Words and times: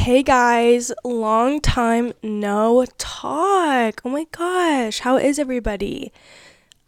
Hey 0.00 0.22
guys, 0.22 0.90
long 1.04 1.60
time 1.60 2.14
no 2.22 2.86
talk. 2.96 4.00
Oh 4.02 4.08
my 4.08 4.24
gosh, 4.32 5.00
how 5.00 5.18
is 5.18 5.38
everybody? 5.38 6.10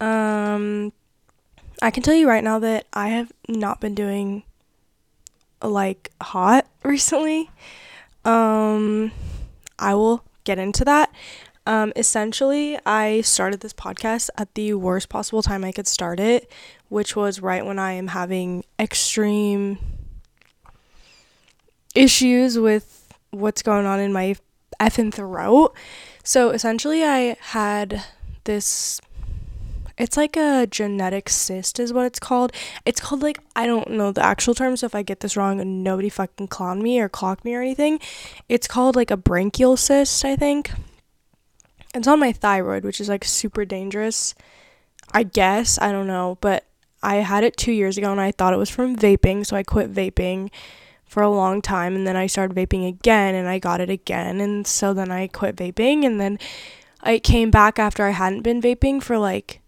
Um 0.00 0.95
I 1.83 1.90
can 1.90 2.03
tell 2.03 2.14
you 2.14 2.27
right 2.27 2.43
now 2.43 2.59
that 2.61 2.87
I 2.95 3.09
have 3.09 3.30
not 3.51 3.83
been 3.83 3.95
doing 3.95 4.45
like 5.62 6.11
hot 6.22 6.67
recently. 6.85 7.51
Um 8.25 9.12
I 9.79 9.94
will 9.94 10.24
get 10.44 10.58
into 10.58 10.82
that. 10.86 11.14
Um 11.66 11.92
essentially, 11.94 12.79
I 12.86 13.20
started 13.20 13.60
this 13.60 13.74
podcast 13.74 14.30
at 14.38 14.54
the 14.54 14.72
worst 14.72 15.10
possible 15.10 15.42
time 15.42 15.64
I 15.64 15.72
could 15.72 15.86
start 15.86 16.18
it, 16.18 16.50
which 16.88 17.14
was 17.14 17.42
right 17.42 17.66
when 17.66 17.79
I 17.79 17.92
am 17.92 18.08
having 18.08 18.64
extreme 18.80 19.76
issues 21.94 22.58
with 22.58 23.02
what's 23.33 23.62
going 23.62 23.85
on 23.85 23.99
in 23.99 24.13
my 24.13 24.36
effing 24.79 25.13
throat. 25.13 25.75
So 26.23 26.50
essentially, 26.50 27.04
I 27.04 27.36
had 27.40 28.04
this. 28.45 29.00
It's 29.99 30.17
like 30.17 30.36
a 30.36 30.67
genetic 30.67 31.29
cyst, 31.29 31.79
is 31.79 31.93
what 31.93 32.06
it's 32.06 32.19
called. 32.19 32.53
It's 32.87 33.00
called, 33.00 33.23
like, 33.23 33.41
I 33.55 33.67
don't 33.67 33.91
know 33.91 34.11
the 34.11 34.25
actual 34.25 34.55
term, 34.55 34.77
so 34.77 34.87
if 34.87 34.95
I 34.95 35.03
get 35.03 35.20
this 35.20 35.37
wrong, 35.37 35.83
nobody 35.83 36.09
fucking 36.09 36.48
clown 36.48 36.83
me 36.83 36.98
or 36.98 37.11
clock 37.11 37.45
me 37.45 37.55
or 37.55 37.61
anything. 37.61 38.00
It's 38.48 38.67
called, 38.67 38.97
like, 38.97 39.11
a 39.11 39.19
branchial 39.19 39.78
cyst, 39.78 40.25
I 40.25 40.34
think. 40.34 40.73
It's 41.95 42.09
on 42.09 42.19
my 42.19 42.33
thyroid, 42.33 42.84
which 42.84 43.01
is, 43.01 43.09
like, 43.11 43.25
super 43.25 43.67
dangerous. 43.67 44.34
I 45.12 45.25
guess. 45.25 45.78
I 45.78 45.92
don't 45.92 46.06
know. 46.06 46.39
But 46.41 46.64
I 47.03 47.17
had 47.17 47.45
it 47.45 47.56
two 47.56 47.73
years 47.73 47.98
ago 47.98 48.12
and 48.12 48.20
I 48.20 48.31
thought 48.31 48.55
it 48.55 48.59
was 48.59 48.70
from 48.70 48.97
vaping, 48.97 49.45
so 49.45 49.56
I 49.56 49.62
quit 49.62 49.92
vaping 49.92 50.51
for 51.12 51.22
a 51.22 51.28
long 51.28 51.61
time 51.61 51.94
and 51.94 52.06
then 52.06 52.16
I 52.16 52.27
started 52.27 52.56
vaping 52.56 52.89
again 52.89 53.34
and 53.34 53.47
I 53.47 53.58
got 53.58 53.83
it 53.83 53.91
again 53.91 54.41
and 54.41 54.66
so 54.66 54.94
then 54.94 55.11
I 55.11 55.27
quit 55.27 55.56
vaping 55.56 56.06
and 56.06 56.19
then 56.19 56.39
I 57.03 57.19
came 57.19 57.50
back 57.50 57.78
after 57.78 58.06
I 58.06 58.12
hadn't 58.12 58.41
been 58.41 58.62
vaping 58.62 59.03
for 59.03 59.19
like 59.19 59.61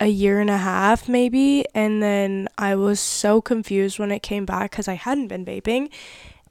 a 0.00 0.08
year 0.08 0.40
and 0.40 0.50
a 0.50 0.56
half 0.56 1.08
maybe 1.08 1.64
and 1.76 2.02
then 2.02 2.48
I 2.58 2.74
was 2.74 2.98
so 2.98 3.40
confused 3.40 4.00
when 4.00 4.10
it 4.10 4.24
came 4.24 4.44
back 4.44 4.72
cuz 4.72 4.88
I 4.88 4.94
hadn't 4.94 5.28
been 5.28 5.44
vaping 5.44 5.90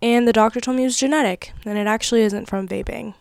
and 0.02 0.26
the 0.26 0.32
doctor 0.32 0.62
told 0.62 0.78
me 0.78 0.84
it 0.84 0.88
was 0.88 0.98
genetic 0.98 1.52
and 1.66 1.78
it 1.78 1.86
actually 1.86 2.22
isn't 2.22 2.48
from 2.48 2.70
vaping. 2.70 3.14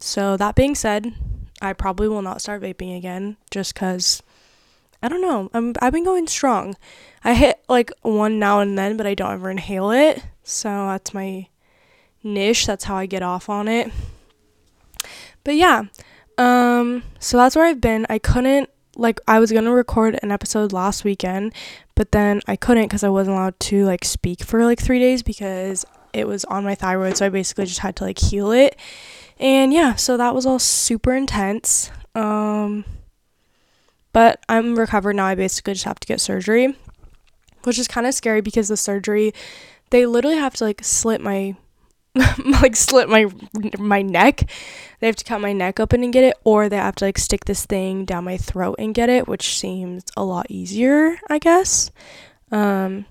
So 0.00 0.36
that 0.36 0.54
being 0.54 0.74
said, 0.74 1.14
I 1.62 1.72
probably 1.72 2.08
will 2.08 2.22
not 2.22 2.42
start 2.42 2.60
vaping 2.60 2.94
again 2.94 3.38
just 3.50 3.74
cuz 3.74 4.22
I 5.02 5.08
don't 5.08 5.22
know. 5.22 5.50
I'm 5.54 5.74
I've 5.80 5.92
been 5.92 6.04
going 6.04 6.26
strong. 6.26 6.76
I 7.24 7.34
hit 7.34 7.62
like 7.68 7.92
one 8.02 8.38
now 8.38 8.60
and 8.60 8.78
then, 8.78 8.96
but 8.96 9.06
I 9.06 9.14
don't 9.14 9.32
ever 9.32 9.50
inhale 9.50 9.90
it. 9.90 10.22
So 10.42 10.68
that's 10.68 11.14
my 11.14 11.48
niche. 12.22 12.66
That's 12.66 12.84
how 12.84 12.96
I 12.96 13.06
get 13.06 13.22
off 13.22 13.48
on 13.48 13.68
it. 13.68 13.90
But 15.44 15.56
yeah. 15.56 15.84
Um 16.38 17.02
so 17.18 17.36
that's 17.36 17.56
where 17.56 17.66
I've 17.66 17.80
been. 17.80 18.06
I 18.08 18.18
couldn't 18.18 18.68
like 18.96 19.20
I 19.26 19.38
was 19.38 19.50
to 19.50 19.70
record 19.70 20.18
an 20.22 20.30
episode 20.30 20.72
last 20.72 21.04
weekend, 21.04 21.54
but 21.94 22.12
then 22.12 22.40
I 22.46 22.56
couldn't 22.56 22.88
cuz 22.88 23.02
I 23.02 23.08
wasn't 23.08 23.36
allowed 23.36 23.58
to 23.60 23.84
like 23.84 24.04
speak 24.04 24.42
for 24.42 24.64
like 24.64 24.80
3 24.80 24.98
days 24.98 25.22
because 25.22 25.86
it 26.12 26.26
was 26.26 26.44
on 26.46 26.64
my 26.64 26.74
thyroid, 26.74 27.16
so 27.16 27.26
I 27.26 27.28
basically 27.28 27.66
just 27.66 27.80
had 27.80 27.96
to 27.96 28.04
like 28.04 28.18
heal 28.18 28.50
it. 28.50 28.76
And 29.38 29.72
yeah, 29.72 29.94
so 29.94 30.16
that 30.16 30.34
was 30.34 30.44
all 30.44 30.58
super 30.58 31.14
intense. 31.14 31.90
Um 32.14 32.84
but 34.12 34.40
I'm 34.48 34.76
recovered 34.76 35.16
now. 35.16 35.26
I 35.26 35.34
basically 35.34 35.74
just 35.74 35.84
have 35.84 36.00
to 36.00 36.06
get 36.06 36.20
surgery, 36.20 36.76
which 37.64 37.78
is 37.78 37.88
kind 37.88 38.06
of 38.06 38.14
scary 38.14 38.40
because 38.40 38.68
the 38.68 38.76
surgery, 38.76 39.32
they 39.90 40.06
literally 40.06 40.38
have 40.38 40.54
to 40.56 40.64
like 40.64 40.82
slit 40.84 41.20
my 41.20 41.56
like 42.60 42.76
slit 42.76 43.08
my 43.08 43.26
my 43.78 44.02
neck. 44.02 44.50
They 44.98 45.06
have 45.06 45.16
to 45.16 45.24
cut 45.24 45.40
my 45.40 45.52
neck 45.52 45.78
open 45.78 46.02
and 46.02 46.12
get 46.12 46.24
it 46.24 46.36
or 46.44 46.68
they 46.68 46.76
have 46.76 46.96
to 46.96 47.04
like 47.04 47.18
stick 47.18 47.44
this 47.44 47.64
thing 47.64 48.04
down 48.04 48.24
my 48.24 48.36
throat 48.36 48.76
and 48.78 48.94
get 48.94 49.08
it, 49.08 49.28
which 49.28 49.58
seems 49.58 50.04
a 50.16 50.24
lot 50.24 50.46
easier, 50.48 51.18
I 51.28 51.38
guess. 51.38 51.90
Um 52.50 53.06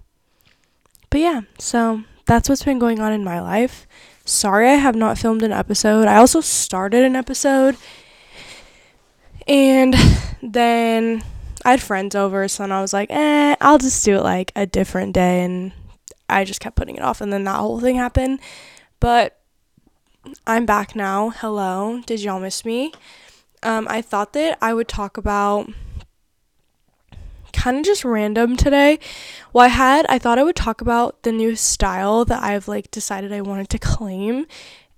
but 1.10 1.22
yeah, 1.22 1.42
so 1.58 2.04
that's 2.26 2.50
what's 2.50 2.64
been 2.64 2.78
going 2.78 3.00
on 3.00 3.14
in 3.14 3.24
my 3.24 3.40
life. 3.40 3.88
Sorry 4.26 4.68
I 4.70 4.76
have 4.76 4.96
not 4.96 5.18
filmed 5.18 5.44
an 5.44 5.54
episode. 5.54 6.08
I 6.08 6.18
also 6.18 6.42
started 6.42 7.04
an 7.04 7.16
episode 7.16 7.78
and 9.50 9.96
then 10.44 11.24
I 11.66 11.72
had 11.72 11.82
friends 11.82 12.14
over, 12.14 12.48
so 12.48 12.64
then 12.64 12.72
I 12.72 12.82
was 12.82 12.94
like, 12.94 13.10
eh, 13.10 13.56
I'll 13.60 13.80
just 13.80 14.06
do 14.06 14.16
it 14.18 14.24
like 14.24 14.52
a 14.56 14.68
different 14.68 15.14
day. 15.14 15.44
And 15.44 15.72
I 16.30 16.46
just 16.46 16.60
kept 16.60 16.76
putting 16.76 16.96
it 16.96 17.02
off. 17.02 17.20
And 17.20 17.34
then 17.34 17.44
that 17.46 17.58
whole 17.58 17.80
thing 17.80 17.96
happened. 17.96 18.40
But 19.00 19.40
I'm 20.46 20.68
back 20.68 20.96
now. 20.96 21.32
Hello. 21.32 22.02
Did 22.06 22.22
y'all 22.22 22.40
miss 22.40 22.64
me? 22.64 22.94
Um, 23.64 23.88
I 23.90 24.04
thought 24.04 24.34
that 24.34 24.58
I 24.62 24.74
would 24.74 24.88
talk 24.88 25.18
about 25.18 25.68
kind 27.52 27.78
of 27.78 27.84
just 27.84 28.06
random 28.06 28.56
today. 28.56 29.00
Well, 29.52 29.66
I 29.66 29.70
had, 29.70 30.06
I 30.10 30.20
thought 30.20 30.38
I 30.38 30.44
would 30.44 30.56
talk 30.56 30.80
about 30.80 31.24
the 31.24 31.32
new 31.32 31.56
style 31.56 32.24
that 32.26 32.44
I've 32.44 32.68
like 32.68 32.92
decided 32.92 33.34
I 33.34 33.42
wanted 33.42 33.70
to 33.70 33.80
claim 33.80 34.46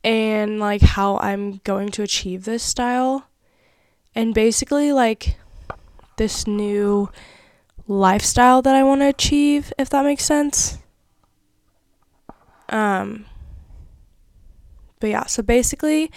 and 0.04 0.60
like 0.60 0.82
how 0.82 1.18
I'm 1.20 1.62
going 1.64 1.90
to 1.90 2.04
achieve 2.04 2.44
this 2.44 2.64
style 2.64 3.28
and 4.16 4.34
basically 4.34 4.92
like 4.92 5.38
this 6.18 6.46
new 6.46 7.10
lifestyle 7.88 8.62
that 8.62 8.76
I 8.76 8.84
want 8.84 9.02
to 9.02 9.08
achieve 9.08 9.74
if 9.78 9.90
that 9.90 10.06
makes 10.06 10.24
sense. 10.24 10.78
Um 12.70 13.26
but 15.00 15.10
yeah, 15.10 15.26
so 15.26 15.42
basically 15.42 16.12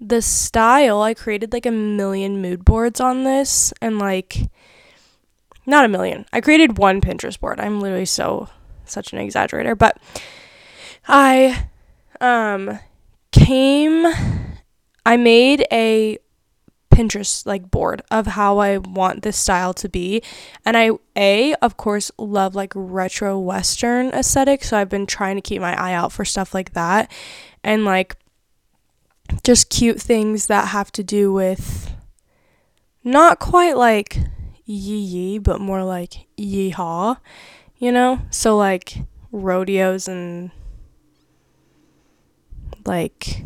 the 0.00 0.22
style 0.22 1.02
I 1.02 1.14
created 1.14 1.52
like 1.52 1.66
a 1.66 1.70
million 1.70 2.40
mood 2.40 2.64
boards 2.64 3.00
on 3.00 3.24
this 3.24 3.72
and 3.80 3.98
like 3.98 4.50
not 5.66 5.84
a 5.84 5.88
million. 5.88 6.26
I 6.32 6.40
created 6.40 6.78
one 6.78 7.00
Pinterest 7.00 7.38
board. 7.38 7.60
I'm 7.60 7.80
literally 7.80 8.04
so 8.06 8.48
such 8.84 9.12
an 9.12 9.18
exaggerator, 9.18 9.76
but 9.76 9.98
I 11.06 11.66
um 12.20 12.78
came 13.32 14.06
I 15.04 15.16
made 15.16 15.66
a 15.72 16.18
Pinterest 16.92 17.46
like 17.46 17.70
board 17.70 18.02
of 18.10 18.26
how 18.26 18.58
I 18.58 18.78
want 18.78 19.22
this 19.22 19.38
style 19.38 19.72
to 19.74 19.88
be. 19.88 20.22
And 20.64 20.76
I 20.76 20.90
a 21.16 21.54
of 21.54 21.76
course 21.76 22.10
love 22.18 22.54
like 22.54 22.72
retro 22.74 23.38
western 23.38 24.08
aesthetic, 24.10 24.62
so 24.62 24.76
I've 24.76 24.88
been 24.88 25.06
trying 25.06 25.36
to 25.36 25.42
keep 25.42 25.60
my 25.60 25.74
eye 25.80 25.94
out 25.94 26.12
for 26.12 26.24
stuff 26.24 26.54
like 26.54 26.74
that 26.74 27.10
and 27.64 27.84
like 27.84 28.16
just 29.42 29.70
cute 29.70 30.00
things 30.00 30.46
that 30.46 30.68
have 30.68 30.92
to 30.92 31.02
do 31.02 31.32
with 31.32 31.92
not 33.02 33.38
quite 33.38 33.76
like 33.76 34.18
yee 34.64 34.98
yee, 34.98 35.38
but 35.38 35.60
more 35.60 35.82
like 35.82 36.26
yeehaw, 36.38 37.16
you 37.78 37.90
know? 37.90 38.20
So 38.30 38.56
like 38.56 38.98
rodeos 39.30 40.08
and 40.08 40.50
like 42.84 43.44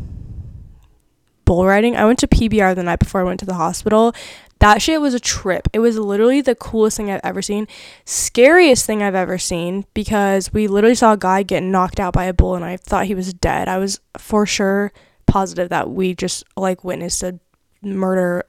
bull 1.46 1.64
riding. 1.64 1.96
I 1.96 2.04
went 2.04 2.18
to 2.18 2.28
PBR 2.28 2.74
the 2.74 2.82
night 2.82 2.98
before 2.98 3.22
I 3.22 3.24
went 3.24 3.40
to 3.40 3.46
the 3.46 3.54
hospital. 3.54 4.14
That 4.58 4.82
shit 4.82 5.00
was 5.00 5.14
a 5.14 5.20
trip. 5.20 5.68
It 5.72 5.78
was 5.78 5.98
literally 5.98 6.40
the 6.40 6.54
coolest 6.54 6.96
thing 6.96 7.10
I've 7.10 7.20
ever 7.22 7.40
seen. 7.40 7.66
Scariest 8.04 8.84
thing 8.86 9.02
I've 9.02 9.14
ever 9.14 9.38
seen 9.38 9.86
because 9.94 10.52
we 10.52 10.66
literally 10.66 10.94
saw 10.94 11.12
a 11.12 11.16
guy 11.16 11.42
get 11.42 11.62
knocked 11.62 12.00
out 12.00 12.14
by 12.14 12.24
a 12.24 12.34
bull 12.34 12.54
and 12.54 12.64
I 12.64 12.76
thought 12.76 13.06
he 13.06 13.14
was 13.14 13.32
dead. 13.32 13.68
I 13.68 13.78
was 13.78 14.00
for 14.18 14.44
sure 14.46 14.92
positive 15.26 15.68
that 15.70 15.90
we 15.90 16.14
just 16.14 16.44
like 16.56 16.84
witnessed 16.84 17.22
a 17.22 17.38
murder, 17.82 18.44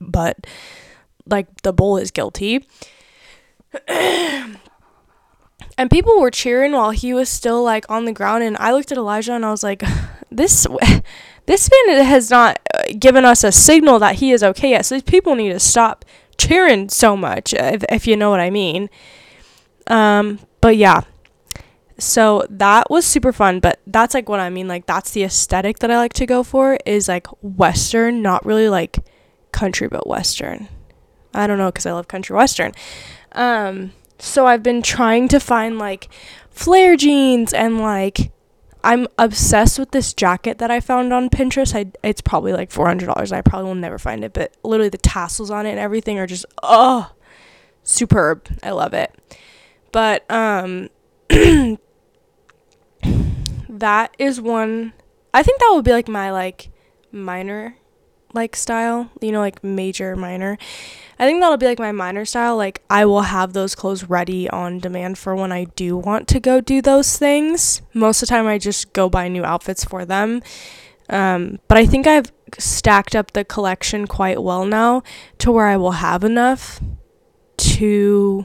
but 0.00 0.46
like 1.26 1.62
the 1.62 1.72
bull 1.72 1.98
is 1.98 2.10
guilty. 2.10 2.66
and 3.88 4.58
people 5.90 6.18
were 6.20 6.30
cheering 6.30 6.72
while 6.72 6.90
he 6.90 7.12
was 7.12 7.28
still 7.28 7.62
like 7.62 7.88
on 7.90 8.06
the 8.06 8.12
ground 8.12 8.42
and 8.42 8.56
I 8.58 8.72
looked 8.72 8.92
at 8.92 8.98
Elijah 8.98 9.34
and 9.34 9.44
I 9.44 9.50
was 9.50 9.62
like 9.62 9.82
this 10.30 10.66
this 11.52 11.68
man 11.86 12.02
has 12.06 12.30
not 12.30 12.58
uh, 12.72 12.82
given 12.98 13.26
us 13.26 13.44
a 13.44 13.52
signal 13.52 13.98
that 13.98 14.16
he 14.16 14.32
is 14.32 14.42
okay 14.42 14.70
yet. 14.70 14.86
So 14.86 14.94
these 14.94 15.02
people 15.02 15.34
need 15.34 15.50
to 15.50 15.60
stop 15.60 16.02
cheering 16.38 16.88
so 16.88 17.14
much, 17.14 17.52
if, 17.52 17.84
if 17.90 18.06
you 18.06 18.16
know 18.16 18.30
what 18.30 18.40
I 18.40 18.48
mean. 18.48 18.88
Um, 19.86 20.38
but 20.62 20.78
yeah. 20.78 21.02
So 21.98 22.46
that 22.48 22.88
was 22.88 23.04
super 23.04 23.34
fun, 23.34 23.60
but 23.60 23.80
that's 23.86 24.14
like 24.14 24.30
what 24.30 24.40
I 24.40 24.48
mean. 24.48 24.66
Like 24.66 24.86
that's 24.86 25.10
the 25.10 25.24
aesthetic 25.24 25.80
that 25.80 25.90
I 25.90 25.98
like 25.98 26.14
to 26.14 26.26
go 26.26 26.42
for 26.42 26.78
is 26.86 27.06
like 27.06 27.26
western, 27.42 28.22
not 28.22 28.46
really 28.46 28.70
like 28.70 29.00
country, 29.52 29.88
but 29.88 30.06
western. 30.06 30.68
I 31.34 31.46
don't 31.46 31.58
know 31.58 31.70
because 31.70 31.84
I 31.84 31.92
love 31.92 32.08
country 32.08 32.34
western. 32.34 32.72
Um, 33.32 33.92
so 34.18 34.46
I've 34.46 34.62
been 34.62 34.80
trying 34.80 35.28
to 35.28 35.38
find 35.38 35.78
like 35.78 36.08
flare 36.50 36.96
jeans 36.96 37.52
and 37.52 37.78
like 37.78 38.32
I'm 38.84 39.06
obsessed 39.18 39.78
with 39.78 39.92
this 39.92 40.12
jacket 40.12 40.58
that 40.58 40.70
I 40.70 40.80
found 40.80 41.12
on 41.12 41.30
Pinterest. 41.30 41.74
I 41.74 41.92
it's 42.02 42.20
probably 42.20 42.52
like 42.52 42.70
four 42.70 42.86
hundred 42.86 43.06
dollars. 43.06 43.32
I 43.32 43.40
probably 43.40 43.68
will 43.68 43.74
never 43.76 43.98
find 43.98 44.24
it, 44.24 44.32
but 44.32 44.54
literally 44.62 44.88
the 44.88 44.98
tassels 44.98 45.50
on 45.50 45.66
it 45.66 45.70
and 45.70 45.78
everything 45.78 46.18
are 46.18 46.26
just 46.26 46.46
oh 46.62 47.12
superb. 47.82 48.48
I 48.62 48.70
love 48.70 48.94
it. 48.94 49.14
But 49.92 50.28
um 50.30 50.88
that 53.68 54.14
is 54.18 54.40
one 54.40 54.92
I 55.34 55.42
think 55.42 55.60
that 55.60 55.70
would 55.72 55.84
be 55.84 55.92
like 55.92 56.08
my 56.08 56.30
like 56.30 56.70
minor 57.10 57.76
like 58.32 58.56
style, 58.56 59.10
you 59.20 59.32
know, 59.32 59.40
like 59.40 59.62
major 59.62 60.16
minor. 60.16 60.58
I 61.18 61.26
think 61.26 61.40
that'll 61.40 61.56
be 61.56 61.66
like 61.66 61.78
my 61.78 61.92
minor 61.92 62.24
style. 62.24 62.56
Like 62.56 62.82
I 62.90 63.04
will 63.04 63.22
have 63.22 63.52
those 63.52 63.74
clothes 63.74 64.04
ready 64.04 64.48
on 64.50 64.78
demand 64.78 65.18
for 65.18 65.36
when 65.36 65.52
I 65.52 65.64
do 65.64 65.96
want 65.96 66.28
to 66.28 66.40
go 66.40 66.60
do 66.60 66.82
those 66.82 67.18
things. 67.18 67.82
Most 67.94 68.22
of 68.22 68.28
the 68.28 68.34
time 68.34 68.46
I 68.46 68.58
just 68.58 68.92
go 68.92 69.08
buy 69.08 69.28
new 69.28 69.44
outfits 69.44 69.84
for 69.84 70.04
them. 70.04 70.42
Um, 71.08 71.58
but 71.68 71.78
I 71.78 71.86
think 71.86 72.06
I've 72.06 72.32
stacked 72.58 73.14
up 73.14 73.32
the 73.32 73.44
collection 73.44 74.06
quite 74.06 74.42
well 74.42 74.64
now 74.64 75.02
to 75.38 75.52
where 75.52 75.66
I 75.66 75.76
will 75.76 75.92
have 75.92 76.24
enough 76.24 76.80
to 77.56 78.44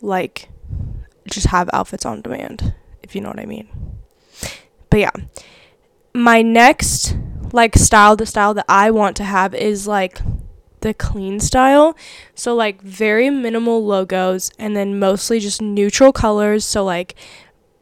like 0.00 0.48
just 1.28 1.46
have 1.48 1.70
outfits 1.72 2.04
on 2.04 2.20
demand, 2.20 2.74
if 3.02 3.14
you 3.14 3.20
know 3.20 3.28
what 3.28 3.40
I 3.40 3.46
mean. 3.46 3.68
But 4.90 5.00
yeah, 5.00 5.10
my 6.14 6.42
next 6.42 7.16
like 7.52 7.76
style, 7.76 8.16
the 8.16 8.26
style 8.26 8.54
that 8.54 8.64
I 8.68 8.90
want 8.90 9.16
to 9.18 9.24
have 9.24 9.54
is 9.54 9.86
like 9.86 10.20
the 10.80 10.94
clean 10.94 11.40
style. 11.40 11.96
So 12.34 12.54
like 12.54 12.82
very 12.82 13.30
minimal 13.30 13.84
logos 13.84 14.50
and 14.58 14.76
then 14.76 14.98
mostly 14.98 15.40
just 15.40 15.62
neutral 15.62 16.12
colors. 16.12 16.64
So 16.64 16.84
like 16.84 17.14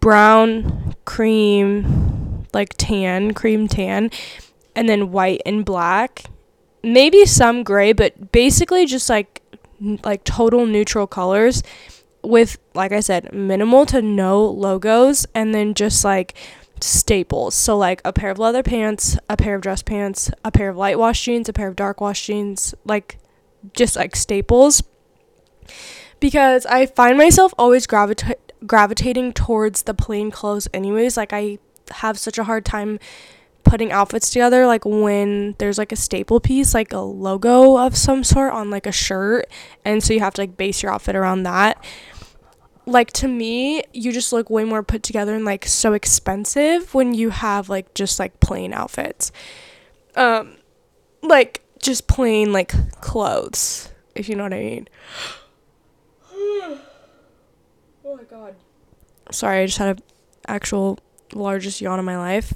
brown, 0.00 0.94
cream, 1.04 2.46
like 2.52 2.74
tan, 2.76 3.34
cream 3.34 3.68
tan, 3.68 4.10
and 4.74 4.88
then 4.88 5.10
white 5.12 5.42
and 5.44 5.64
black. 5.64 6.24
Maybe 6.82 7.26
some 7.26 7.62
gray, 7.62 7.92
but 7.92 8.32
basically 8.32 8.86
just 8.86 9.08
like 9.08 9.42
like 10.04 10.24
total 10.24 10.66
neutral 10.66 11.06
colors 11.06 11.62
with 12.22 12.58
like 12.74 12.92
I 12.92 13.00
said, 13.00 13.32
minimal 13.32 13.86
to 13.86 14.02
no 14.02 14.44
logos 14.44 15.26
and 15.34 15.54
then 15.54 15.74
just 15.74 16.04
like 16.04 16.34
staples. 16.82 17.54
So 17.54 17.76
like 17.76 18.00
a 18.04 18.12
pair 18.12 18.30
of 18.30 18.38
leather 18.38 18.62
pants, 18.62 19.18
a 19.28 19.36
pair 19.36 19.54
of 19.54 19.62
dress 19.62 19.82
pants, 19.82 20.30
a 20.44 20.50
pair 20.50 20.70
of 20.70 20.76
light 20.76 20.98
wash 20.98 21.24
jeans, 21.24 21.48
a 21.48 21.52
pair 21.52 21.68
of 21.68 21.76
dark 21.76 22.00
wash 22.00 22.26
jeans, 22.26 22.74
like 22.84 23.18
just 23.74 23.96
like 23.96 24.16
staples. 24.16 24.82
Because 26.18 26.66
I 26.66 26.86
find 26.86 27.16
myself 27.16 27.54
always 27.58 27.86
gravita- 27.86 28.34
gravitating 28.66 29.32
towards 29.32 29.82
the 29.82 29.94
plain 29.94 30.30
clothes 30.30 30.68
anyways. 30.74 31.16
Like 31.16 31.32
I 31.32 31.58
have 31.90 32.18
such 32.18 32.38
a 32.38 32.44
hard 32.44 32.64
time 32.64 32.98
putting 33.62 33.92
outfits 33.92 34.30
together 34.30 34.66
like 34.66 34.84
when 34.84 35.54
there's 35.58 35.78
like 35.78 35.92
a 35.92 35.96
staple 35.96 36.40
piece 36.40 36.72
like 36.72 36.92
a 36.92 36.98
logo 36.98 37.76
of 37.76 37.96
some 37.96 38.24
sort 38.24 38.52
on 38.52 38.70
like 38.70 38.86
a 38.86 38.92
shirt 38.92 39.46
and 39.84 40.02
so 40.02 40.14
you 40.14 40.20
have 40.20 40.32
to 40.32 40.40
like 40.40 40.56
base 40.56 40.82
your 40.82 40.90
outfit 40.90 41.14
around 41.14 41.42
that 41.42 41.82
like 42.86 43.12
to 43.12 43.28
me 43.28 43.82
you 43.92 44.12
just 44.12 44.32
look 44.32 44.50
way 44.50 44.64
more 44.64 44.82
put 44.82 45.02
together 45.02 45.34
and 45.34 45.44
like 45.44 45.66
so 45.66 45.92
expensive 45.92 46.94
when 46.94 47.14
you 47.14 47.30
have 47.30 47.68
like 47.68 47.92
just 47.94 48.18
like 48.18 48.38
plain 48.40 48.72
outfits. 48.72 49.32
Um 50.16 50.56
like 51.22 51.62
just 51.80 52.06
plain 52.06 52.52
like 52.52 52.72
clothes 53.00 53.90
if 54.14 54.28
you 54.28 54.36
know 54.36 54.44
what 54.44 54.52
i 54.54 54.58
mean. 54.60 54.88
Oh 58.02 58.16
my 58.16 58.24
god. 58.24 58.56
Sorry 59.30 59.62
i 59.62 59.66
just 59.66 59.78
had 59.78 59.98
a 59.98 60.02
actual 60.50 60.98
largest 61.32 61.80
yawn 61.80 61.98
of 61.98 62.04
my 62.04 62.16
life. 62.16 62.54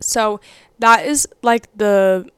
So 0.00 0.40
that 0.78 1.06
is 1.06 1.28
like 1.42 1.68
the 1.76 2.30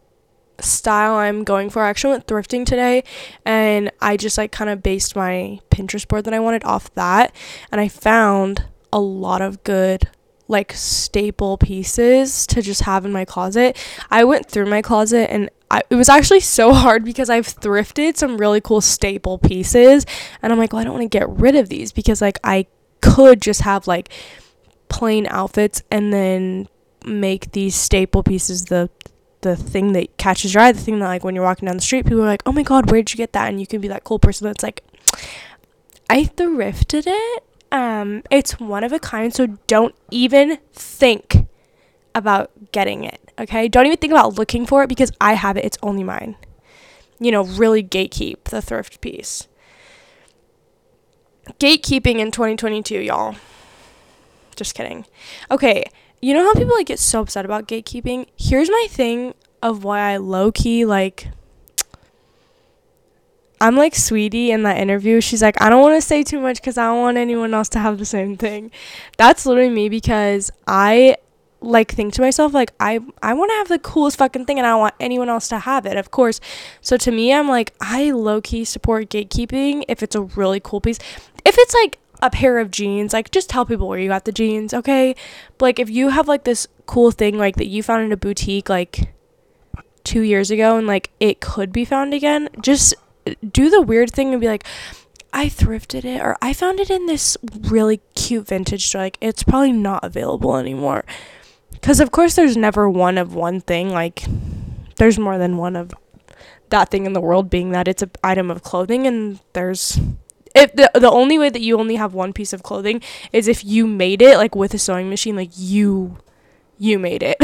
style 0.61 1.15
I'm 1.15 1.45
going 1.45 1.71
for. 1.71 1.83
I 1.83 1.91
actually 1.91 2.13
went 2.13 2.27
thrifting 2.27 2.65
today 2.65 3.05
and 3.45 3.91
I 4.01 4.17
just 4.17 4.39
like 4.39 4.53
kind 4.53 4.71
of 4.71 4.83
based 4.83 5.17
my 5.17 5.61
Pinterest 5.71 6.07
board 6.07 6.25
that 6.25 6.35
I 6.35 6.41
wanted 6.41 6.65
off 6.65 6.93
that 6.95 7.35
and 7.71 7.81
I 7.81 7.89
found 7.89 8.65
a 8.93 9.01
lot 9.01 9.43
of 9.43 9.63
good 9.65 10.09
like 10.49 10.73
staple 10.73 11.59
pieces 11.59 12.47
to 12.47 12.63
just 12.63 12.83
have 12.83 13.05
in 13.05 13.13
my 13.13 13.25
closet. 13.25 13.77
I 14.11 14.25
went 14.25 14.49
through 14.49 14.67
my 14.67 14.81
closet 14.81 15.31
and 15.31 15.51
I, 15.71 15.83
it 15.91 15.97
was 15.97 16.09
actually 16.09 16.41
so 16.41 16.73
hard 16.75 17.05
because 17.05 17.29
I've 17.29 17.47
thrifted 17.47 18.17
some 18.17 18.39
really 18.39 18.61
cool 18.61 18.81
staple 18.81 19.39
pieces 19.39 20.07
and 20.43 20.53
I'm 20.53 20.59
like, 20.59 20.73
well, 20.73 20.81
I 20.81 20.85
don't 20.85 20.95
want 20.95 21.11
to 21.11 21.19
get 21.19 21.29
rid 21.29 21.57
of 21.57 21.69
these 21.69 21.93
because 21.93 22.21
like 22.21 22.39
I 22.45 22.67
could 23.01 23.43
just 23.43 23.63
have 23.63 23.87
like 23.87 24.09
plain 24.89 25.27
outfits 25.29 25.83
and 25.91 26.13
then 26.13 26.69
make 27.05 27.53
these 27.53 27.75
staple 27.75 28.23
pieces 28.23 28.67
the 28.67 28.89
the 29.47 29.57
thing 29.57 29.93
that 29.93 30.17
catches 30.17 30.53
your 30.53 30.63
eye, 30.63 30.73
the 30.73 30.81
thing 30.81 30.99
that 30.99 31.07
like 31.07 31.25
when 31.25 31.35
you're 31.35 31.45
walking 31.45 31.67
down 31.67 31.77
the 31.77 31.83
street, 31.83 32.05
people 32.05 32.23
are 32.23 32.27
like, 32.27 32.43
"Oh 32.45 32.53
my 32.53 32.63
god, 32.63 32.91
where 32.91 33.01
did 33.01 33.13
you 33.13 33.17
get 33.17 33.33
that?" 33.33 33.49
And 33.49 33.61
you 33.61 33.67
can 33.67 33.81
be 33.81 33.89
that 33.89 34.05
cool 34.05 34.19
person 34.19 34.47
that's 34.47 34.63
like, 34.63 34.83
"I 36.11 36.25
thrifted 36.25 37.05
it. 37.07 37.45
Um, 37.73 38.23
it's 38.31 38.61
one 38.61 38.85
of 38.85 38.93
a 38.93 38.99
kind, 38.99 39.35
so 39.35 39.47
don't 39.67 39.95
even 40.11 40.59
think 40.73 41.47
about 42.15 42.51
getting 42.73 43.05
it. 43.05 43.21
Okay, 43.39 43.69
don't 43.69 43.87
even 43.87 43.99
think 43.99 44.13
about 44.13 44.35
looking 44.39 44.67
for 44.67 44.83
it 44.83 44.89
because 44.89 45.13
I 45.21 45.35
have 45.35 45.57
it. 45.57 45.65
It's 45.65 45.79
only 45.83 46.03
mine. 46.03 46.37
You 47.19 47.31
know, 47.31 47.45
really 47.45 47.83
gatekeep 47.83 48.45
the 48.45 48.63
thrift 48.63 49.01
piece. 49.01 49.49
Gatekeeping 51.61 52.19
in 52.19 52.31
2022, 52.31 53.01
y'all. 53.01 53.37
Just 54.57 54.75
kidding. 54.75 55.07
Okay, 55.51 55.85
you 56.21 56.35
know 56.35 56.45
how 56.45 56.55
people 56.55 56.75
like 56.75 56.87
get 56.87 56.99
so 56.99 57.21
upset 57.21 57.45
about 57.45 57.69
gatekeeping? 57.69 58.27
Here's 58.37 58.71
my 58.71 58.87
thing 58.91 59.35
of 59.63 59.85
why 59.85 60.13
I 60.13 60.17
low 60.17 60.53
key 60.53 60.85
like 60.85 61.29
I'm 63.61 63.77
like 63.77 63.95
Sweetie 63.95 64.51
in 64.51 64.65
that 64.65 64.77
interview. 64.77 65.21
She's 65.21 65.43
like, 65.43 65.61
I 65.63 65.71
don't 65.71 65.81
want 65.81 65.97
to 65.97 66.07
say 66.07 66.23
too 66.23 66.41
much 66.41 66.61
because 66.61 66.77
I 66.77 66.87
don't 66.87 67.01
want 67.01 67.17
anyone 67.17 67.55
else 67.55 67.69
to 67.71 67.79
have 67.79 67.99
the 67.99 68.05
same 68.05 68.37
thing. 68.37 68.71
That's 69.17 69.47
literally 69.47 69.71
me 69.71 69.89
because 69.89 70.51
I 70.67 71.17
like 71.63 71.91
think 71.91 72.13
to 72.15 72.21
myself 72.21 72.53
like 72.53 72.73
I 72.79 73.01
I 73.23 73.33
want 73.33 73.51
to 73.51 73.55
have 73.55 73.69
the 73.69 73.79
coolest 73.79 74.19
fucking 74.19 74.45
thing 74.45 74.59
and 74.59 74.67
I 74.67 74.71
don't 74.71 74.81
want 74.81 74.95
anyone 75.01 75.29
else 75.29 75.49
to 75.49 75.59
have 75.59 75.87
it. 75.87 75.97
Of 75.97 76.11
course. 76.11 76.39
So 76.81 76.97
to 76.99 77.11
me, 77.11 77.33
I'm 77.33 77.49
like 77.49 77.73
I 77.81 78.11
low 78.11 78.41
key 78.41 78.65
support 78.65 79.09
gatekeeping 79.09 79.85
if 79.89 80.03
it's 80.03 80.15
a 80.15 80.23
really 80.23 80.61
cool 80.61 80.81
piece. 80.81 80.99
If 81.45 81.57
it's 81.59 81.75
like 81.75 81.99
a 82.23 82.31
pair 82.31 82.59
of 82.59 82.71
jeans, 82.71 83.13
like 83.13 83.31
just 83.31 83.51
tell 83.51 83.67
people 83.67 83.89
where 83.89 83.99
you 83.99 84.09
got 84.09 84.25
the 84.25 84.33
jeans, 84.33 84.73
okay? 84.73 85.15
But 85.59 85.67
like 85.67 85.79
if 85.79 85.91
you 85.91 86.09
have 86.11 86.29
like 86.29 86.45
this 86.45 86.67
cool 86.87 87.11
thing 87.11 87.39
like 87.39 87.57
that 87.57 87.67
you 87.67 87.83
found 87.83 88.05
in 88.05 88.13
a 88.13 88.17
boutique 88.17 88.69
like 88.69 89.13
2 90.05 90.21
years 90.21 90.51
ago 90.51 90.77
and 90.77 90.87
like 90.87 91.11
it 91.21 91.41
could 91.41 91.73
be 91.73 91.85
found 91.85 92.15
again, 92.15 92.49
just 92.61 92.95
uh, 93.27 93.35
do 93.51 93.71
the 93.71 93.83
weird 93.83 94.13
thing 94.13 94.33
and 94.33 94.41
be 94.41 94.49
like 94.49 94.65
I 95.33 95.47
thrifted 95.47 96.05
it 96.05 96.23
or 96.23 96.37
I 96.41 96.53
found 96.53 96.81
it 96.81 96.91
in 96.91 97.07
this 97.07 97.37
really 97.61 98.01
cute 98.15 98.47
vintage 98.47 98.87
store. 98.87 99.03
Like 99.03 99.19
it's 99.21 99.43
probably 99.43 99.73
not 99.73 100.05
available 100.05 100.57
anymore. 100.57 101.05
Cuz 101.83 102.01
of 102.01 102.11
course 102.11 102.35
there's 102.35 102.57
never 102.57 102.89
one 102.89 103.19
of 103.19 103.35
one 103.35 103.61
thing 103.61 103.91
like 103.91 104.25
there's 104.97 105.19
more 105.19 105.37
than 105.39 105.59
one 105.59 105.77
of 105.77 105.93
that 106.71 106.91
thing 106.91 107.07
in 107.07 107.13
the 107.13 107.21
world 107.21 107.51
being 107.51 107.71
that 107.71 107.87
it's 107.87 108.03
an 108.03 108.11
item 108.25 108.51
of 108.51 108.63
clothing 108.63 109.07
and 109.07 109.41
there's 109.53 110.01
if 110.57 110.73
the 110.73 110.91
the 110.95 111.11
only 111.11 111.39
way 111.39 111.51
that 111.51 111.61
you 111.61 111.79
only 111.79 111.97
have 111.97 112.15
one 112.15 112.33
piece 112.33 112.53
of 112.53 112.63
clothing 112.63 113.03
is 113.33 113.49
if 113.49 113.65
you 113.65 113.87
made 113.87 114.23
it 114.23 114.37
like 114.37 114.55
with 114.55 114.75
a 114.75 114.79
sewing 114.79 115.09
machine 115.09 115.37
like 115.37 115.51
you 115.55 116.19
you 116.79 116.99
made 116.99 117.23
it 117.23 117.37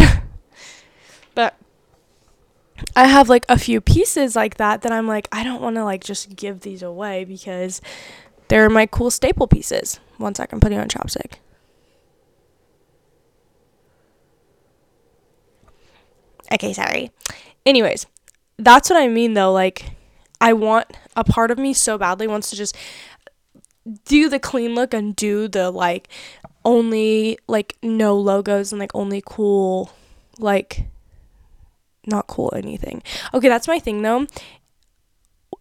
but 1.35 1.57
I 2.97 3.07
have 3.07 3.29
like 3.29 3.47
a 3.49 3.59
few 3.59 3.81
pieces 3.81 4.35
like 4.35 4.57
that 4.57 4.83
that 4.83 4.93
I'm 4.93 5.07
like 5.07 5.29
I 5.31 5.45
don't 5.45 5.63
want 5.63 5.77
to 5.77 5.85
like 5.85 6.03
just 6.03 6.35
give 6.37 6.61
these 6.61 6.83
away 6.83 7.25
because 7.25 7.81
they're 8.53 8.69
my 8.69 8.85
cool 8.85 9.11
staple 9.11 9.47
pieces. 9.47 9.99
One 10.19 10.35
second, 10.35 10.61
putting 10.61 10.79
on 10.79 10.87
ChapStick. 10.87 11.37
Okay, 16.53 16.75
sorry. 16.75 17.11
Anyways, 17.65 18.05
that's 18.59 18.91
what 18.91 19.01
I 19.01 19.09
mean 19.09 19.33
though. 19.33 19.53
Like, 19.53 19.97
I 20.43 20.53
want 20.53 20.89
a 21.15 21.23
part 21.23 21.53
of 21.53 21.59
me 21.59 21.73
so 21.73 21.97
badly 21.97 22.27
wants 22.27 22.51
to 22.51 22.57
just 22.57 22.77
do 24.05 24.29
the 24.29 24.41
clean 24.41 24.75
look 24.75 24.93
and 24.93 25.15
do 25.15 25.47
the 25.47 25.71
like 25.71 26.09
only 26.65 27.39
like 27.47 27.77
no 27.81 28.17
logos 28.17 28.73
and 28.73 28.81
like 28.81 28.91
only 28.93 29.23
cool 29.25 29.93
like 30.41 30.87
not 32.07 32.27
cool 32.27 32.53
anything. 32.57 33.05
Okay, 33.33 33.49
that's 33.49 33.69
my 33.69 33.79
thing 33.79 34.03
though. 34.03 34.27